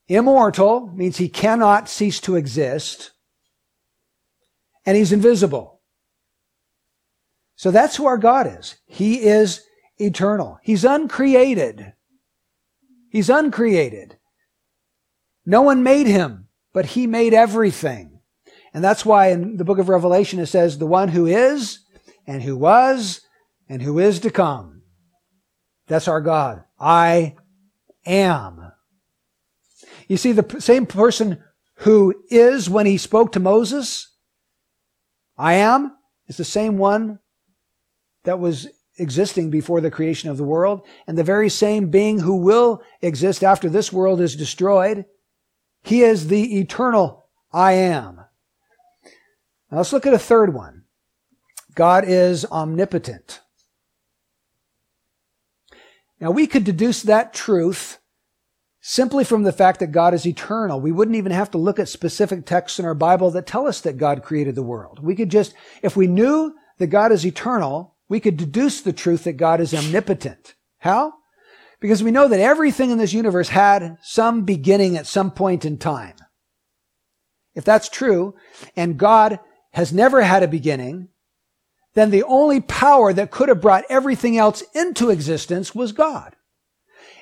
[0.08, 3.12] immortal, means he cannot cease to exist,
[4.86, 5.82] and he's invisible.
[7.56, 8.76] So that's who our God is.
[8.86, 9.64] He is
[10.02, 10.60] eternal.
[10.64, 11.94] He's uncreated.
[13.10, 14.18] He's uncreated.
[15.46, 18.20] No one made him, but he made everything.
[18.74, 21.80] And that's why in the book of Revelation it says, the one who is,
[22.26, 23.22] and who was,
[23.68, 24.84] and who is to come.
[25.88, 26.64] That's our God.
[26.80, 27.36] I
[28.06, 28.72] am.
[30.08, 31.44] You see, the same person
[31.78, 34.08] who is when he spoke to Moses,
[35.38, 35.96] I am,
[36.28, 37.20] is the same one
[38.24, 42.36] that was existing before the creation of the world, and the very same being who
[42.36, 45.06] will exist after this world is destroyed.
[45.84, 48.18] He is the eternal I am.
[49.72, 50.84] Now let's look at a third one.
[51.74, 53.42] God is omnipotent.
[56.20, 58.00] Now we could deduce that truth
[58.82, 60.82] simply from the fact that God is eternal.
[60.82, 63.82] We wouldn't even have to look at specific texts in our Bible that tell us
[63.82, 65.00] that God created the world.
[65.02, 69.24] We could just, if we knew that God is eternal, we could deduce the truth
[69.24, 70.56] that God is omnipotent.
[70.80, 71.14] How?
[71.80, 75.78] Because we know that everything in this universe had some beginning at some point in
[75.78, 76.16] time.
[77.56, 78.36] If that's true,
[78.76, 79.40] and God
[79.72, 81.08] has never had a beginning,
[81.94, 86.36] then the only power that could have brought everything else into existence was God.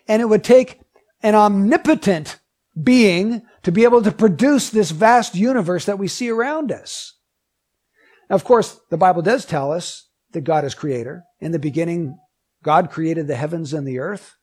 [0.08, 0.82] And it would take
[1.22, 2.40] an omnipotent
[2.82, 7.14] being to be able to produce this vast universe that we see around us.
[8.28, 11.24] Now, of course, the Bible does tell us that God is creator.
[11.40, 12.18] In the beginning,
[12.64, 14.36] God created the heavens and the earth.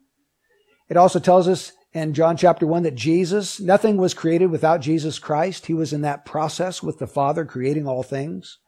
[0.88, 5.18] It also tells us in John chapter 1 that Jesus, nothing was created without Jesus
[5.18, 5.66] Christ.
[5.66, 8.58] He was in that process with the Father creating all things.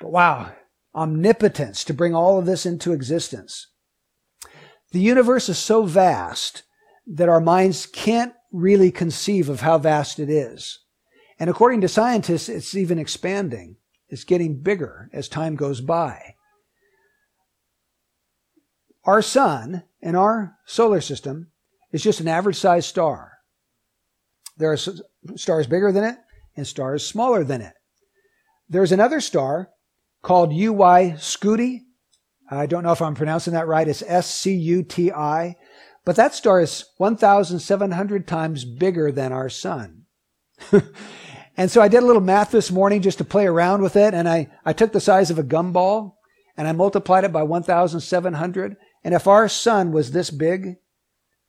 [0.00, 0.52] But wow,
[0.94, 3.66] omnipotence to bring all of this into existence.
[4.92, 6.62] The universe is so vast
[7.06, 10.78] that our minds can't really conceive of how vast it is.
[11.38, 13.76] And according to scientists, it's even expanding.
[14.08, 16.34] It's getting bigger as time goes by.
[19.04, 21.50] Our sun in our solar system
[21.92, 23.38] is just an average sized star.
[24.56, 24.78] There are
[25.36, 26.16] stars bigger than it
[26.56, 27.74] and stars smaller than it.
[28.68, 29.70] There's another star
[30.22, 31.82] called UY Scuti.
[32.50, 33.88] I don't know if I'm pronouncing that right.
[33.88, 35.56] It's S C U T I.
[36.04, 40.06] But that star is 1,700 times bigger than our sun.
[41.58, 44.14] and so I did a little math this morning just to play around with it.
[44.14, 46.12] And I, I took the size of a gumball
[46.56, 48.76] and I multiplied it by 1,700.
[49.02, 50.76] And if our sun was this big,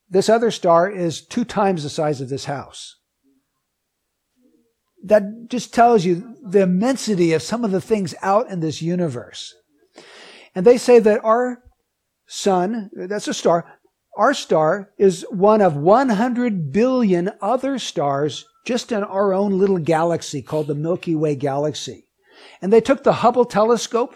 [0.10, 2.96] this other star is two times the size of this house.
[5.04, 9.54] That just tells you the immensity of some of the things out in this universe.
[10.56, 11.62] And they say that our
[12.26, 13.78] sun, that's a star,
[14.18, 20.42] our star is one of 100 billion other stars just in our own little galaxy
[20.42, 22.06] called the Milky Way galaxy.
[22.62, 24.16] And they took the Hubble telescope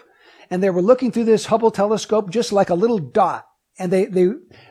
[0.50, 3.46] and they were looking through this Hubble telescope just like a little dot.
[3.78, 4.28] And they, they,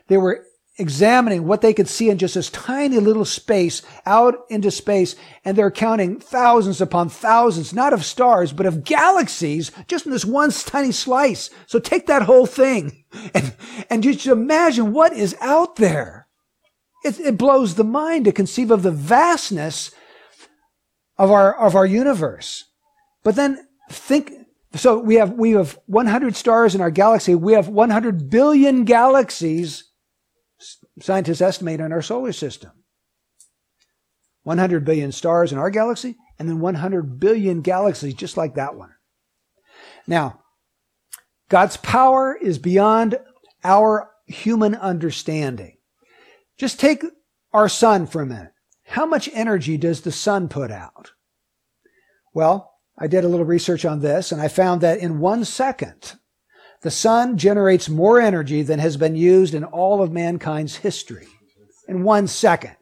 [0.07, 0.45] they were
[0.77, 5.15] examining what they could see in just this tiny little space out into space.
[5.45, 10.25] And they're counting thousands upon thousands, not of stars, but of galaxies just in this
[10.25, 11.49] one tiny slice.
[11.67, 13.55] So take that whole thing and,
[13.89, 16.22] and just imagine what is out there.
[17.03, 19.91] It, it blows the mind to conceive of the vastness
[21.17, 22.65] of our, of our universe.
[23.23, 24.31] But then think,
[24.75, 27.35] so we have, we have 100 stars in our galaxy.
[27.35, 29.85] We have 100 billion galaxies
[31.01, 32.71] scientists estimate in our solar system.
[34.43, 38.93] 100 billion stars in our galaxy, and then 100 billion galaxies just like that one.
[40.05, 40.41] Now,
[41.49, 43.17] God's power is beyond
[43.63, 45.72] our human understanding.
[46.57, 47.03] Just take
[47.51, 48.53] our sun for a minute.
[48.85, 51.11] How much energy does the sun put out?
[52.33, 56.13] Well, I did a little research on this and I found that in one second,
[56.81, 61.27] the sun generates more energy than has been used in all of mankind's history
[61.87, 62.75] in one second.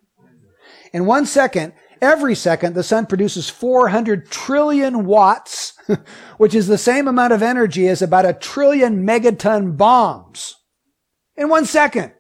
[0.94, 5.74] In one second, every second, the sun produces 400 trillion watts,
[6.38, 10.56] which is the same amount of energy as about a trillion megaton bombs.
[11.38, 12.14] In one second.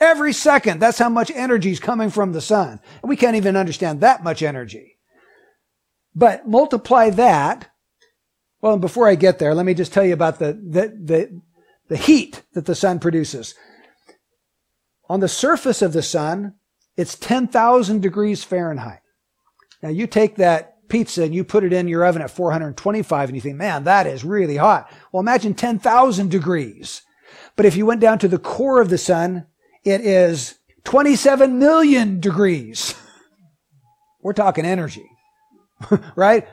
[0.00, 2.80] Every second, that's how much energy is coming from the sun.
[3.02, 4.98] We can't even understand that much energy.
[6.14, 7.70] But multiply that
[8.64, 11.40] well, before I get there, let me just tell you about the, the, the,
[11.88, 13.54] the heat that the sun produces.
[15.10, 16.54] On the surface of the sun,
[16.96, 19.00] it's 10,000 degrees Fahrenheit.
[19.82, 23.36] Now you take that pizza and you put it in your oven at 425 and
[23.36, 24.90] you think, man, that is really hot.
[25.12, 27.02] Well, imagine 10,000 degrees.
[27.56, 29.44] But if you went down to the core of the sun,
[29.84, 32.94] it is 27 million degrees.
[34.22, 35.06] We're talking energy,
[36.16, 36.46] right?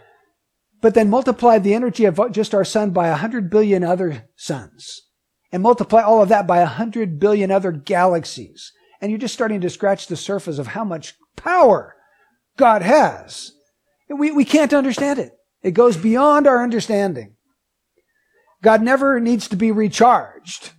[0.81, 5.03] but then multiply the energy of just our sun by 100 billion other suns
[5.51, 8.71] and multiply all of that by 100 billion other galaxies.
[8.99, 11.95] And you're just starting to scratch the surface of how much power
[12.57, 13.53] God has.
[14.09, 15.31] We, we can't understand it.
[15.61, 17.35] It goes beyond our understanding.
[18.63, 20.71] God never needs to be recharged.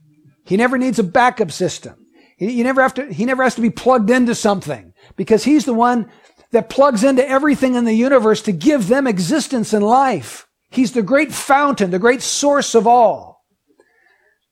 [0.44, 2.01] He never needs a backup system.
[2.42, 5.64] He, he never have to, he never has to be plugged into something because he's
[5.64, 6.10] the one
[6.50, 10.48] that plugs into everything in the universe to give them existence and life.
[10.68, 13.44] He's the great fountain, the great source of all.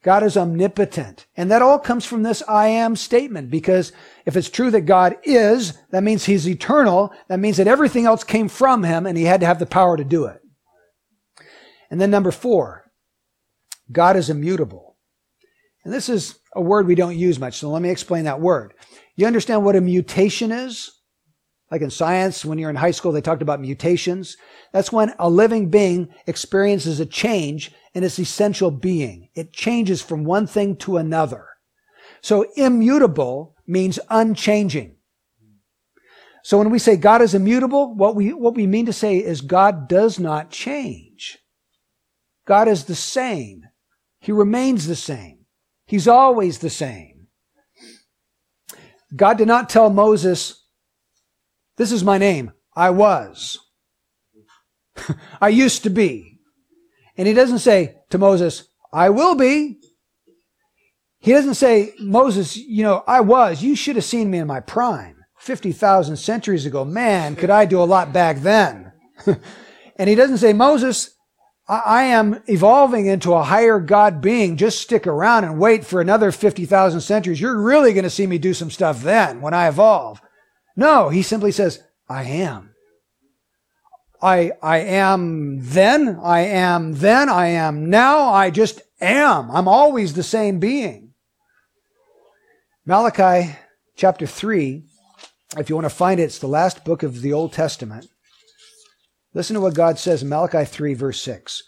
[0.05, 1.27] God is omnipotent.
[1.37, 3.91] And that all comes from this I am statement because
[4.25, 7.13] if it's true that God is, that means he's eternal.
[7.27, 9.97] That means that everything else came from him and he had to have the power
[9.97, 10.41] to do it.
[11.91, 12.85] And then number four,
[13.91, 14.97] God is immutable.
[15.85, 18.75] And this is a word we don't use much, so let me explain that word.
[19.17, 20.91] You understand what a mutation is?
[21.71, 24.37] Like in science, when you're in high school, they talked about mutations.
[24.73, 29.29] That's when a living being experiences a change in its essential being.
[29.35, 31.47] It changes from one thing to another.
[32.23, 34.97] So immutable means unchanging.
[36.43, 39.41] So when we say God is immutable, what we, what we mean to say is
[39.41, 41.39] God does not change.
[42.47, 43.65] God is the same.
[44.21, 45.40] He remains the same.
[45.91, 47.27] He's always the same.
[49.17, 50.65] God did not tell Moses,
[51.79, 52.53] this is my name.
[52.77, 53.59] I was.
[55.41, 56.39] I used to be.
[57.17, 59.81] And he doesn't say to Moses, I will be.
[61.19, 63.61] He doesn't say, Moses, you know, I was.
[63.61, 65.17] You should have seen me in my prime.
[65.41, 66.85] 50,000 centuries ago.
[66.85, 68.93] Man, could I do a lot back then.
[69.97, 71.17] and he doesn't say, Moses,
[71.71, 74.57] I am evolving into a higher God being.
[74.57, 77.41] Just stick around and wait for another 50,000 centuries.
[77.41, 80.21] You're really going to see me do some stuff then when I evolve.
[80.75, 82.75] No, he simply says, I am.
[84.21, 89.51] I, I am then, I am then, I am now, I just am.
[89.51, 91.15] I'm always the same being.
[92.85, 93.57] Malachi
[93.97, 94.85] chapter 3,
[95.57, 98.10] if you want to find it, it's the last book of the Old Testament.
[99.33, 101.63] Listen to what God says in Malachi 3, verse 6.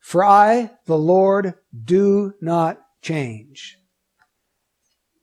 [0.00, 3.78] For I, the Lord, do not change.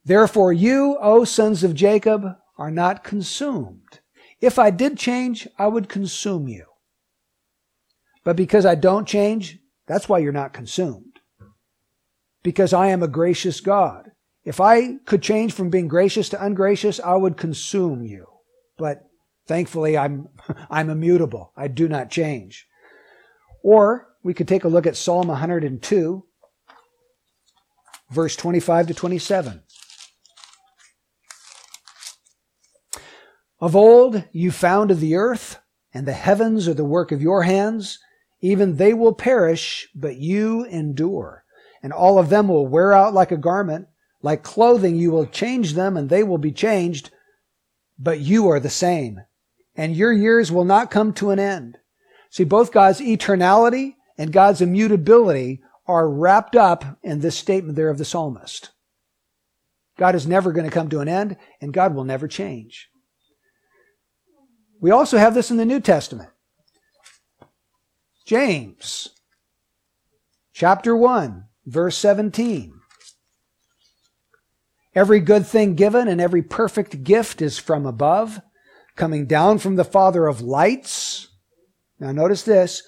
[0.04, 2.26] Therefore, you, O sons of Jacob,
[2.58, 4.00] are not consumed.
[4.42, 6.66] If I did change, I would consume you.
[8.26, 11.20] But because I don't change, that's why you're not consumed.
[12.42, 14.12] Because I am a gracious God.
[14.44, 18.26] If I could change from being gracious to ungracious, I would consume you.
[18.78, 19.10] But
[19.46, 20.30] Thankfully, I'm,
[20.70, 21.52] I'm immutable.
[21.56, 22.68] I do not change.
[23.62, 26.26] Or we could take a look at Psalm 102,
[28.10, 29.64] verse 25 to 27.
[33.60, 35.60] Of old you founded the earth,
[35.94, 38.00] and the heavens are the work of your hands.
[38.42, 41.46] Even they will perish, but you endure.
[41.82, 43.88] And all of them will wear out like a garment.
[44.22, 47.12] Like clothing, you will change them, and they will be changed.
[47.98, 49.22] But you are the same
[49.76, 51.78] and your years will not come to an end.
[52.30, 57.98] See, both God's eternality and God's immutability are wrapped up in this statement there of
[57.98, 58.72] the psalmist.
[59.98, 62.90] God is never going to come to an end, and God will never change.
[64.80, 66.30] We also have this in the New Testament.
[68.26, 69.10] James,
[70.54, 72.74] chapter 1, verse 17.
[74.96, 78.42] Every good thing given and every perfect gift is from above
[78.96, 81.30] coming down from the Father of lights.
[82.00, 82.84] Now notice this,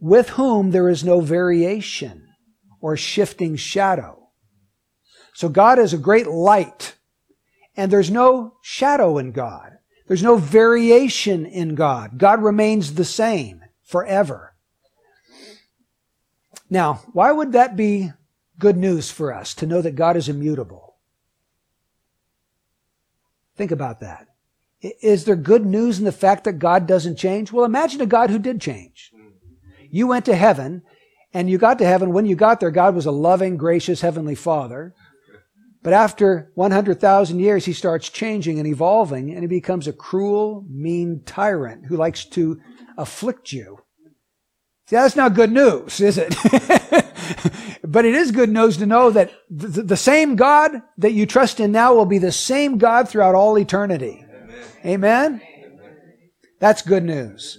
[0.00, 2.28] with whom there is no variation
[2.80, 4.28] or shifting shadow.
[5.34, 6.96] So God is a great light
[7.76, 9.72] and there's no shadow in God.
[10.06, 12.18] There's no variation in God.
[12.18, 14.54] God remains the same forever.
[16.70, 18.12] Now, why would that be
[18.58, 20.96] good news for us to know that God is immutable?
[23.56, 24.27] Think about that.
[24.80, 27.50] Is there good news in the fact that God doesn't change?
[27.50, 29.10] Well, imagine a God who did change.
[29.90, 30.82] You went to heaven
[31.34, 32.12] and you got to heaven.
[32.12, 34.94] When you got there, God was a loving, gracious Heavenly Father.
[35.82, 41.22] But after 100,000 years, he starts changing and evolving and he becomes a cruel, mean
[41.24, 42.60] tyrant who likes to
[42.96, 43.78] afflict you.
[44.86, 46.34] See, that's not good news, is it?
[47.84, 51.60] but it is good news to know that the, the same God that you trust
[51.60, 54.24] in now will be the same God throughout all eternity.
[54.84, 55.40] Amen?
[56.58, 57.58] That's good news.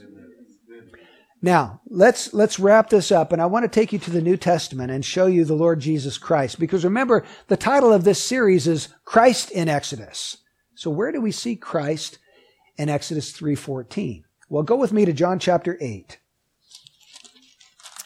[1.41, 4.35] Now, let's, let's wrap this up, and I want to take you to the New
[4.35, 6.59] Testament and show you the Lord Jesus Christ.
[6.59, 10.37] Because remember, the title of this series is Christ in Exodus.
[10.75, 12.19] So where do we see Christ
[12.77, 14.23] in Exodus 3.14?
[14.49, 16.19] Well, go with me to John chapter 8,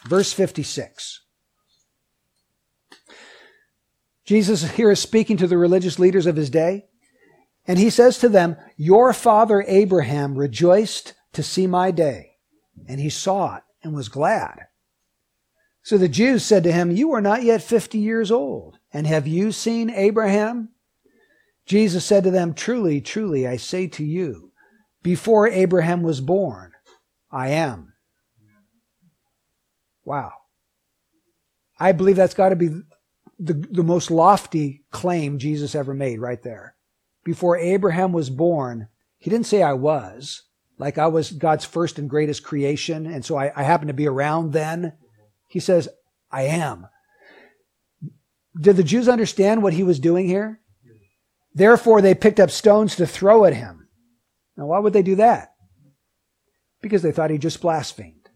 [0.04, 1.22] verse 56.
[4.24, 6.86] Jesus here is speaking to the religious leaders of his day.
[7.66, 12.36] And he says to them, Your father Abraham rejoiced to see my day,
[12.86, 14.66] and he saw it and was glad.
[15.82, 19.26] So the Jews said to him, You are not yet fifty years old, and have
[19.26, 20.70] you seen Abraham?
[21.66, 24.52] Jesus said to them, Truly, truly, I say to you,
[25.02, 26.72] before Abraham was born,
[27.30, 27.94] I am.
[30.04, 30.32] Wow.
[31.78, 32.68] I believe that's got to be
[33.38, 36.73] the, the most lofty claim Jesus ever made right there
[37.24, 40.42] before Abraham was born, he didn't say I was,
[40.78, 44.06] like I was God's first and greatest creation, and so I, I happen to be
[44.06, 44.92] around then.
[45.48, 45.88] He says,
[46.30, 46.86] I am.
[48.60, 50.60] Did the Jews understand what he was doing here?
[51.54, 53.88] Therefore, they picked up stones to throw at him.
[54.56, 55.54] Now, why would they do that?
[56.80, 58.28] Because they thought he just blasphemed.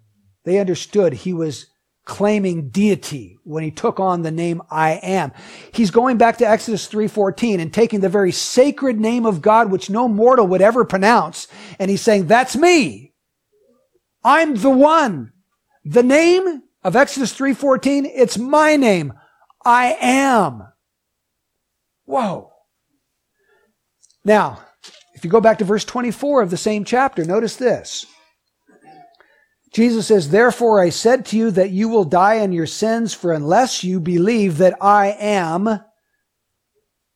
[0.44, 1.66] They understood he was
[2.08, 5.30] claiming deity when he took on the name I am.
[5.72, 9.90] He's going back to Exodus 3:14 and taking the very sacred name of God which
[9.90, 11.46] no mortal would ever pronounce
[11.78, 13.12] and he's saying that's me.
[14.24, 15.32] I'm the one.
[15.84, 19.12] The name of Exodus 3:14, it's my name.
[19.64, 20.64] I am.
[22.06, 22.50] Whoa.
[24.24, 24.60] Now,
[25.12, 28.06] if you go back to verse 24 of the same chapter, notice this.
[29.72, 33.32] Jesus says, Therefore I said to you that you will die in your sins, for
[33.32, 35.80] unless you believe that I am,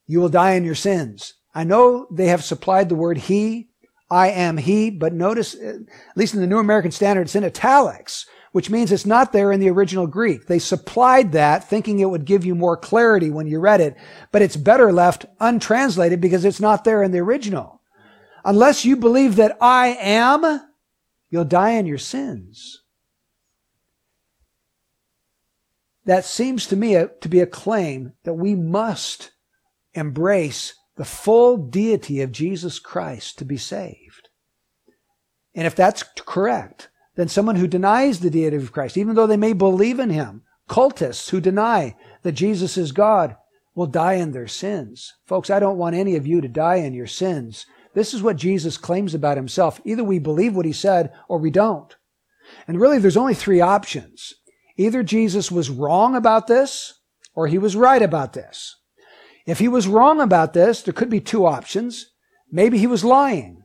[0.07, 1.34] you will die in your sins.
[1.55, 3.68] I know they have supplied the word he,
[4.12, 5.78] I am he, but notice, uh,
[6.11, 9.50] at least in the New American Standard, it's in italics, which means it's not there
[9.53, 10.46] in the original Greek.
[10.46, 13.96] They supplied that thinking it would give you more clarity when you read it,
[14.30, 17.80] but it's better left untranslated because it's not there in the original.
[18.44, 20.61] Unless you believe that I am,
[21.32, 22.82] you'll die in your sins.
[26.04, 29.32] That seems to me to be a claim that we must
[29.94, 34.28] embrace the full deity of Jesus Christ to be saved.
[35.54, 39.36] And if that's correct, then someone who denies the deity of Christ, even though they
[39.38, 43.36] may believe in him, cultists who deny that Jesus is God,
[43.74, 45.14] will die in their sins.
[45.24, 47.64] Folks, I don't want any of you to die in your sins.
[47.95, 49.80] This is what Jesus claims about himself.
[49.84, 51.95] Either we believe what he said or we don't.
[52.66, 54.34] And really, there's only three options.
[54.76, 56.95] Either Jesus was wrong about this
[57.34, 58.76] or he was right about this.
[59.47, 62.11] If he was wrong about this, there could be two options.
[62.51, 63.62] Maybe he was lying.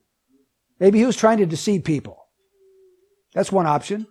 [0.79, 2.27] Maybe he was trying to deceive people.
[3.33, 4.07] That's one option.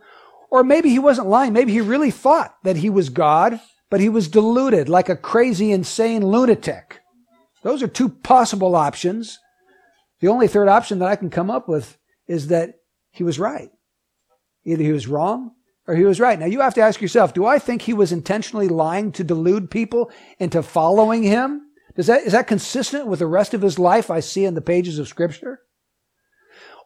[0.50, 1.52] Or maybe he wasn't lying.
[1.52, 3.60] Maybe he really thought that he was God,
[3.90, 7.00] but he was deluded like a crazy, insane lunatic.
[7.62, 9.38] Those are two possible options.
[10.20, 12.76] The only third option that I can come up with is that
[13.10, 13.70] he was right.
[14.64, 15.52] Either he was wrong
[15.86, 16.38] or he was right.
[16.38, 19.70] Now you have to ask yourself, do I think he was intentionally lying to delude
[19.70, 21.62] people into following him?
[21.94, 24.60] Does that, is that consistent with the rest of his life I see in the
[24.60, 25.60] pages of scripture?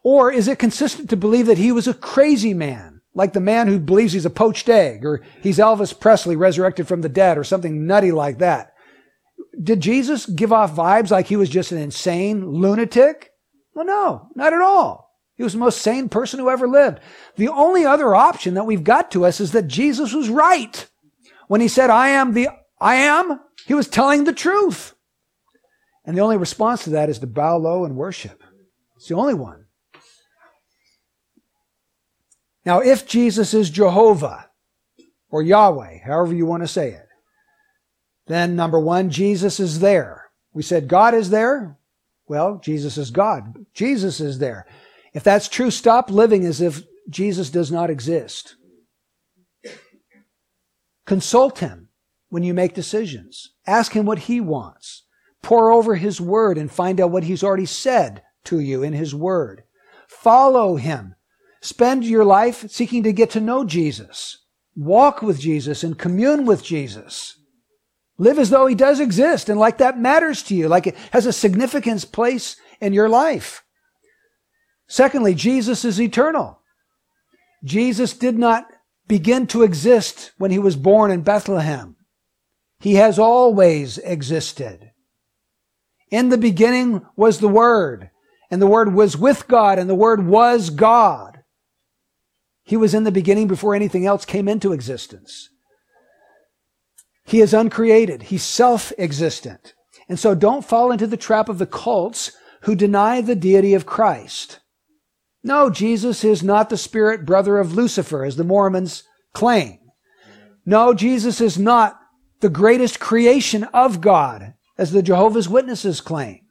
[0.03, 3.67] Or is it consistent to believe that he was a crazy man, like the man
[3.67, 7.43] who believes he's a poached egg, or he's Elvis Presley resurrected from the dead, or
[7.43, 8.70] something nutty like that?
[9.61, 13.31] Did Jesus give off vibes like he was just an insane lunatic?
[13.73, 15.11] Well, no, not at all.
[15.35, 16.99] He was the most sane person who ever lived.
[17.35, 20.87] The only other option that we've got to us is that Jesus was right.
[21.47, 24.95] When he said, I am the I am, he was telling the truth.
[26.05, 28.43] And the only response to that is to bow low and worship.
[28.95, 29.65] It's the only one.
[32.65, 34.49] Now, if Jesus is Jehovah
[35.29, 37.07] or Yahweh, however you want to say it,
[38.31, 40.29] then number one, Jesus is there.
[40.53, 41.77] We said God is there.
[42.27, 43.65] Well, Jesus is God.
[43.73, 44.65] Jesus is there.
[45.13, 48.55] If that's true, stop living as if Jesus does not exist.
[51.05, 51.89] Consult him
[52.29, 53.49] when you make decisions.
[53.67, 55.03] Ask him what he wants.
[55.41, 59.13] Pore over his word and find out what he's already said to you in his
[59.13, 59.63] word.
[60.07, 61.15] Follow him.
[61.61, 64.37] Spend your life seeking to get to know Jesus.
[64.75, 67.40] Walk with Jesus and commune with Jesus.
[68.21, 71.25] Live as though he does exist and like that matters to you, like it has
[71.25, 73.63] a significance place in your life.
[74.87, 76.59] Secondly, Jesus is eternal.
[77.63, 78.67] Jesus did not
[79.07, 81.95] begin to exist when he was born in Bethlehem.
[82.79, 84.91] He has always existed.
[86.11, 88.11] In the beginning was the Word,
[88.51, 91.39] and the Word was with God, and the Word was God.
[92.61, 95.49] He was in the beginning before anything else came into existence.
[97.23, 98.23] He is uncreated.
[98.23, 99.73] He's self-existent.
[100.09, 103.85] And so don't fall into the trap of the cults who deny the deity of
[103.85, 104.59] Christ.
[105.43, 109.03] No, Jesus is not the spirit brother of Lucifer, as the Mormons
[109.33, 109.79] claim.
[110.65, 111.99] No, Jesus is not
[112.41, 116.41] the greatest creation of God, as the Jehovah's Witnesses claim.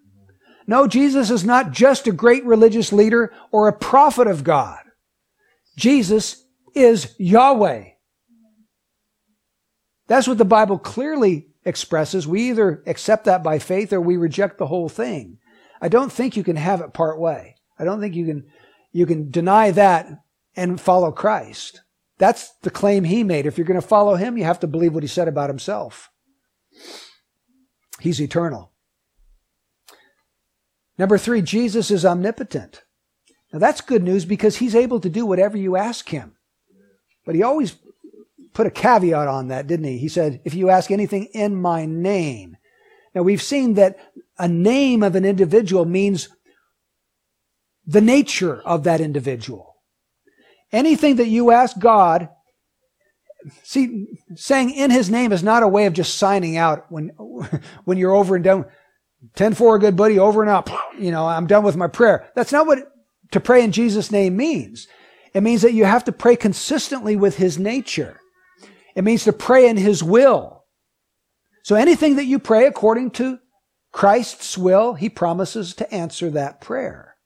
[0.66, 4.80] No, Jesus is not just a great religious leader or a prophet of God.
[5.76, 6.44] Jesus
[6.74, 7.89] is Yahweh.
[10.10, 12.26] That's what the Bible clearly expresses.
[12.26, 15.38] We either accept that by faith or we reject the whole thing.
[15.80, 17.54] I don't think you can have it part way.
[17.78, 18.48] I don't think you can
[18.90, 20.08] you can deny that
[20.56, 21.82] and follow Christ.
[22.18, 23.46] That's the claim he made.
[23.46, 26.10] If you're going to follow him, you have to believe what he said about himself.
[28.00, 28.72] He's eternal.
[30.98, 32.82] Number three, Jesus is omnipotent.
[33.52, 36.34] Now that's good news because he's able to do whatever you ask him.
[37.24, 37.76] But he always
[38.52, 39.98] put a caveat on that, didn't he?
[39.98, 42.56] He said, if you ask anything in my name.
[43.14, 43.98] Now we've seen that
[44.38, 46.28] a name of an individual means
[47.86, 49.76] the nature of that individual.
[50.72, 52.28] Anything that you ask God,
[53.64, 57.08] see, saying in his name is not a way of just signing out when,
[57.84, 58.64] when you're over and done.
[59.34, 60.70] 10 4, good buddy, over and up.
[60.98, 62.30] You know, I'm done with my prayer.
[62.34, 62.78] That's not what
[63.32, 64.88] to pray in Jesus' name means.
[65.34, 68.19] It means that you have to pray consistently with his nature.
[68.94, 70.64] It means to pray in his will.
[71.62, 73.38] So anything that you pray according to
[73.92, 77.16] Christ's will, he promises to answer that prayer.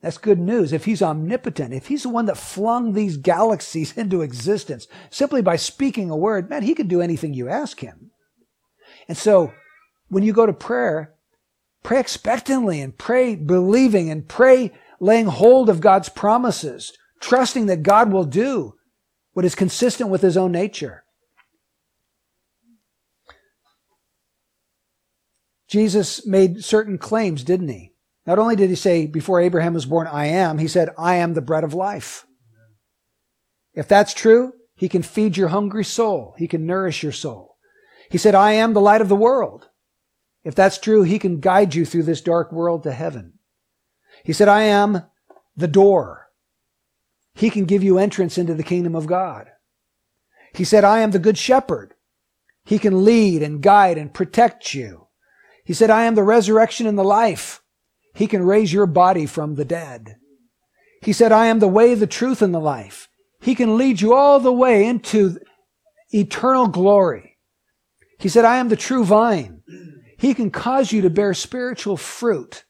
[0.00, 0.72] That's good news.
[0.72, 5.56] If he's omnipotent, if he's the one that flung these galaxies into existence simply by
[5.56, 8.10] speaking a word, man, he can do anything you ask him.
[9.08, 9.52] And so
[10.08, 11.14] when you go to prayer,
[11.82, 18.12] pray expectantly and pray believing and pray laying hold of God's promises, trusting that God
[18.12, 18.74] will do
[19.34, 21.04] what is consistent with his own nature.
[25.68, 27.92] Jesus made certain claims, didn't he?
[28.26, 31.34] Not only did he say, before Abraham was born, I am, he said, I am
[31.34, 32.26] the bread of life.
[33.74, 36.34] If that's true, he can feed your hungry soul.
[36.38, 37.56] He can nourish your soul.
[38.10, 39.68] He said, I am the light of the world.
[40.44, 43.34] If that's true, he can guide you through this dark world to heaven.
[44.24, 45.02] He said, I am
[45.56, 46.23] the door.
[47.34, 49.48] He can give you entrance into the kingdom of God.
[50.54, 51.94] He said, I am the good shepherd.
[52.64, 55.08] He can lead and guide and protect you.
[55.64, 57.62] He said, I am the resurrection and the life.
[58.14, 60.16] He can raise your body from the dead.
[61.02, 63.08] He said, I am the way, the truth, and the life.
[63.40, 65.38] He can lead you all the way into
[66.10, 67.36] eternal glory.
[68.18, 69.62] He said, I am the true vine.
[70.16, 72.64] He can cause you to bear spiritual fruit.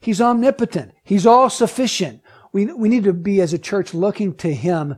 [0.00, 0.92] He's omnipotent.
[1.02, 2.22] He's all sufficient.
[2.56, 4.96] We, we need to be as a church looking to Him,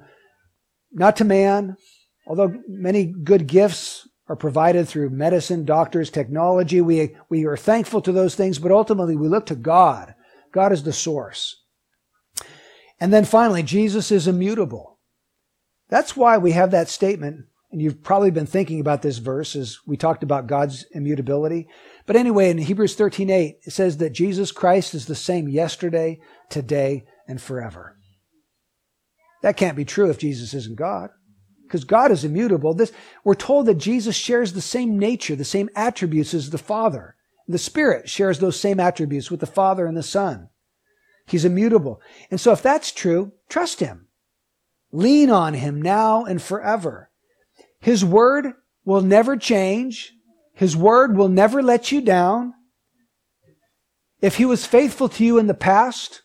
[0.92, 1.76] not to man,
[2.24, 6.80] although many good gifts are provided through medicine, doctors, technology.
[6.80, 10.14] We, we are thankful to those things, but ultimately we look to God.
[10.52, 11.64] God is the source.
[13.00, 15.00] And then finally, Jesus is immutable.
[15.88, 19.78] That's why we have that statement, and you've probably been thinking about this verse as
[19.84, 21.66] we talked about God's immutability.
[22.06, 27.04] But anyway, in Hebrews 13:8, it says that Jesus Christ is the same yesterday, today,
[27.28, 27.96] and forever.
[29.42, 31.10] That can't be true if Jesus isn't God
[31.68, 32.74] because God is immutable.
[32.74, 32.92] This,
[33.24, 37.14] we're told that Jesus shares the same nature, the same attributes as the Father.
[37.46, 40.48] The Spirit shares those same attributes with the Father and the Son.
[41.26, 42.00] He's immutable.
[42.30, 44.08] And so if that's true, trust Him.
[44.92, 47.10] Lean on Him now and forever.
[47.80, 48.54] His Word
[48.84, 50.14] will never change.
[50.54, 52.54] His Word will never let you down.
[54.22, 56.22] If He was faithful to you in the past,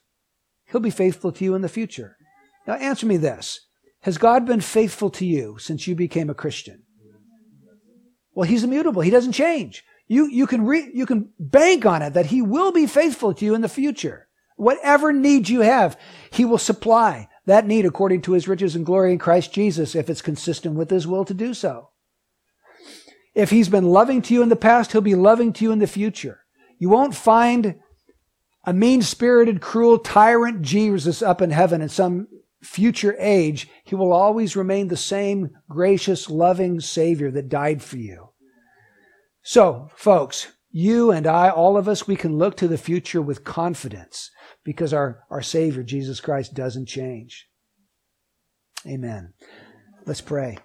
[0.74, 2.18] He'll be faithful to you in the future.
[2.66, 3.68] Now answer me this.
[4.02, 6.82] Has God been faithful to you since you became a Christian?
[8.34, 9.04] Well, He's immutable.
[9.04, 9.84] He doesn't change.
[10.08, 13.46] You, you can re, you can bank on it that He will be faithful to
[13.46, 14.28] you in the future.
[14.56, 15.96] Whatever need you have,
[16.32, 20.10] He will supply that need according to His riches and glory in Christ Jesus if
[20.10, 21.92] it's consistent with His will to do so.
[23.36, 25.78] If He's been loving to you in the past, He'll be loving to you in
[25.78, 26.40] the future.
[26.80, 27.76] You won't find
[28.64, 32.28] a mean spirited, cruel tyrant Jesus up in heaven in some
[32.62, 38.30] future age, he will always remain the same gracious, loving Savior that died for you.
[39.42, 43.44] So, folks, you and I, all of us, we can look to the future with
[43.44, 44.32] confidence
[44.64, 47.48] because our, our Savior, Jesus Christ, doesn't change.
[48.88, 49.34] Amen.
[50.06, 50.58] Let's pray.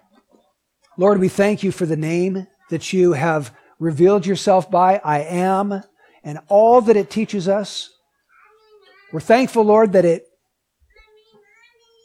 [0.97, 5.83] Lord, we thank you for the name that you have revealed yourself by, I am,
[6.29, 7.89] and all that it teaches us.
[9.11, 10.27] We're thankful, Lord, that it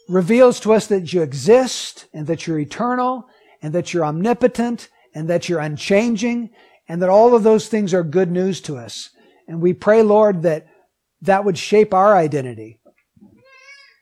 [0.09, 3.27] reveals to us that you exist and that you're eternal
[3.61, 6.49] and that you're omnipotent and that you're unchanging
[6.87, 9.11] and that all of those things are good news to us.
[9.47, 10.65] And we pray, Lord, that
[11.21, 12.79] that would shape our identity,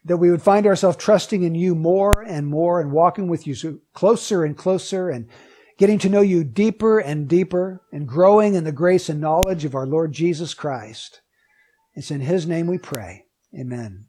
[0.05, 3.81] that we would find ourselves trusting in you more and more and walking with you
[3.93, 5.27] closer and closer and
[5.83, 9.75] getting to know you deeper and deeper and growing in the grace and knowledge of
[9.75, 11.19] our Lord Jesus Christ.
[11.93, 13.25] It's in his name we pray.
[13.53, 14.05] Amen.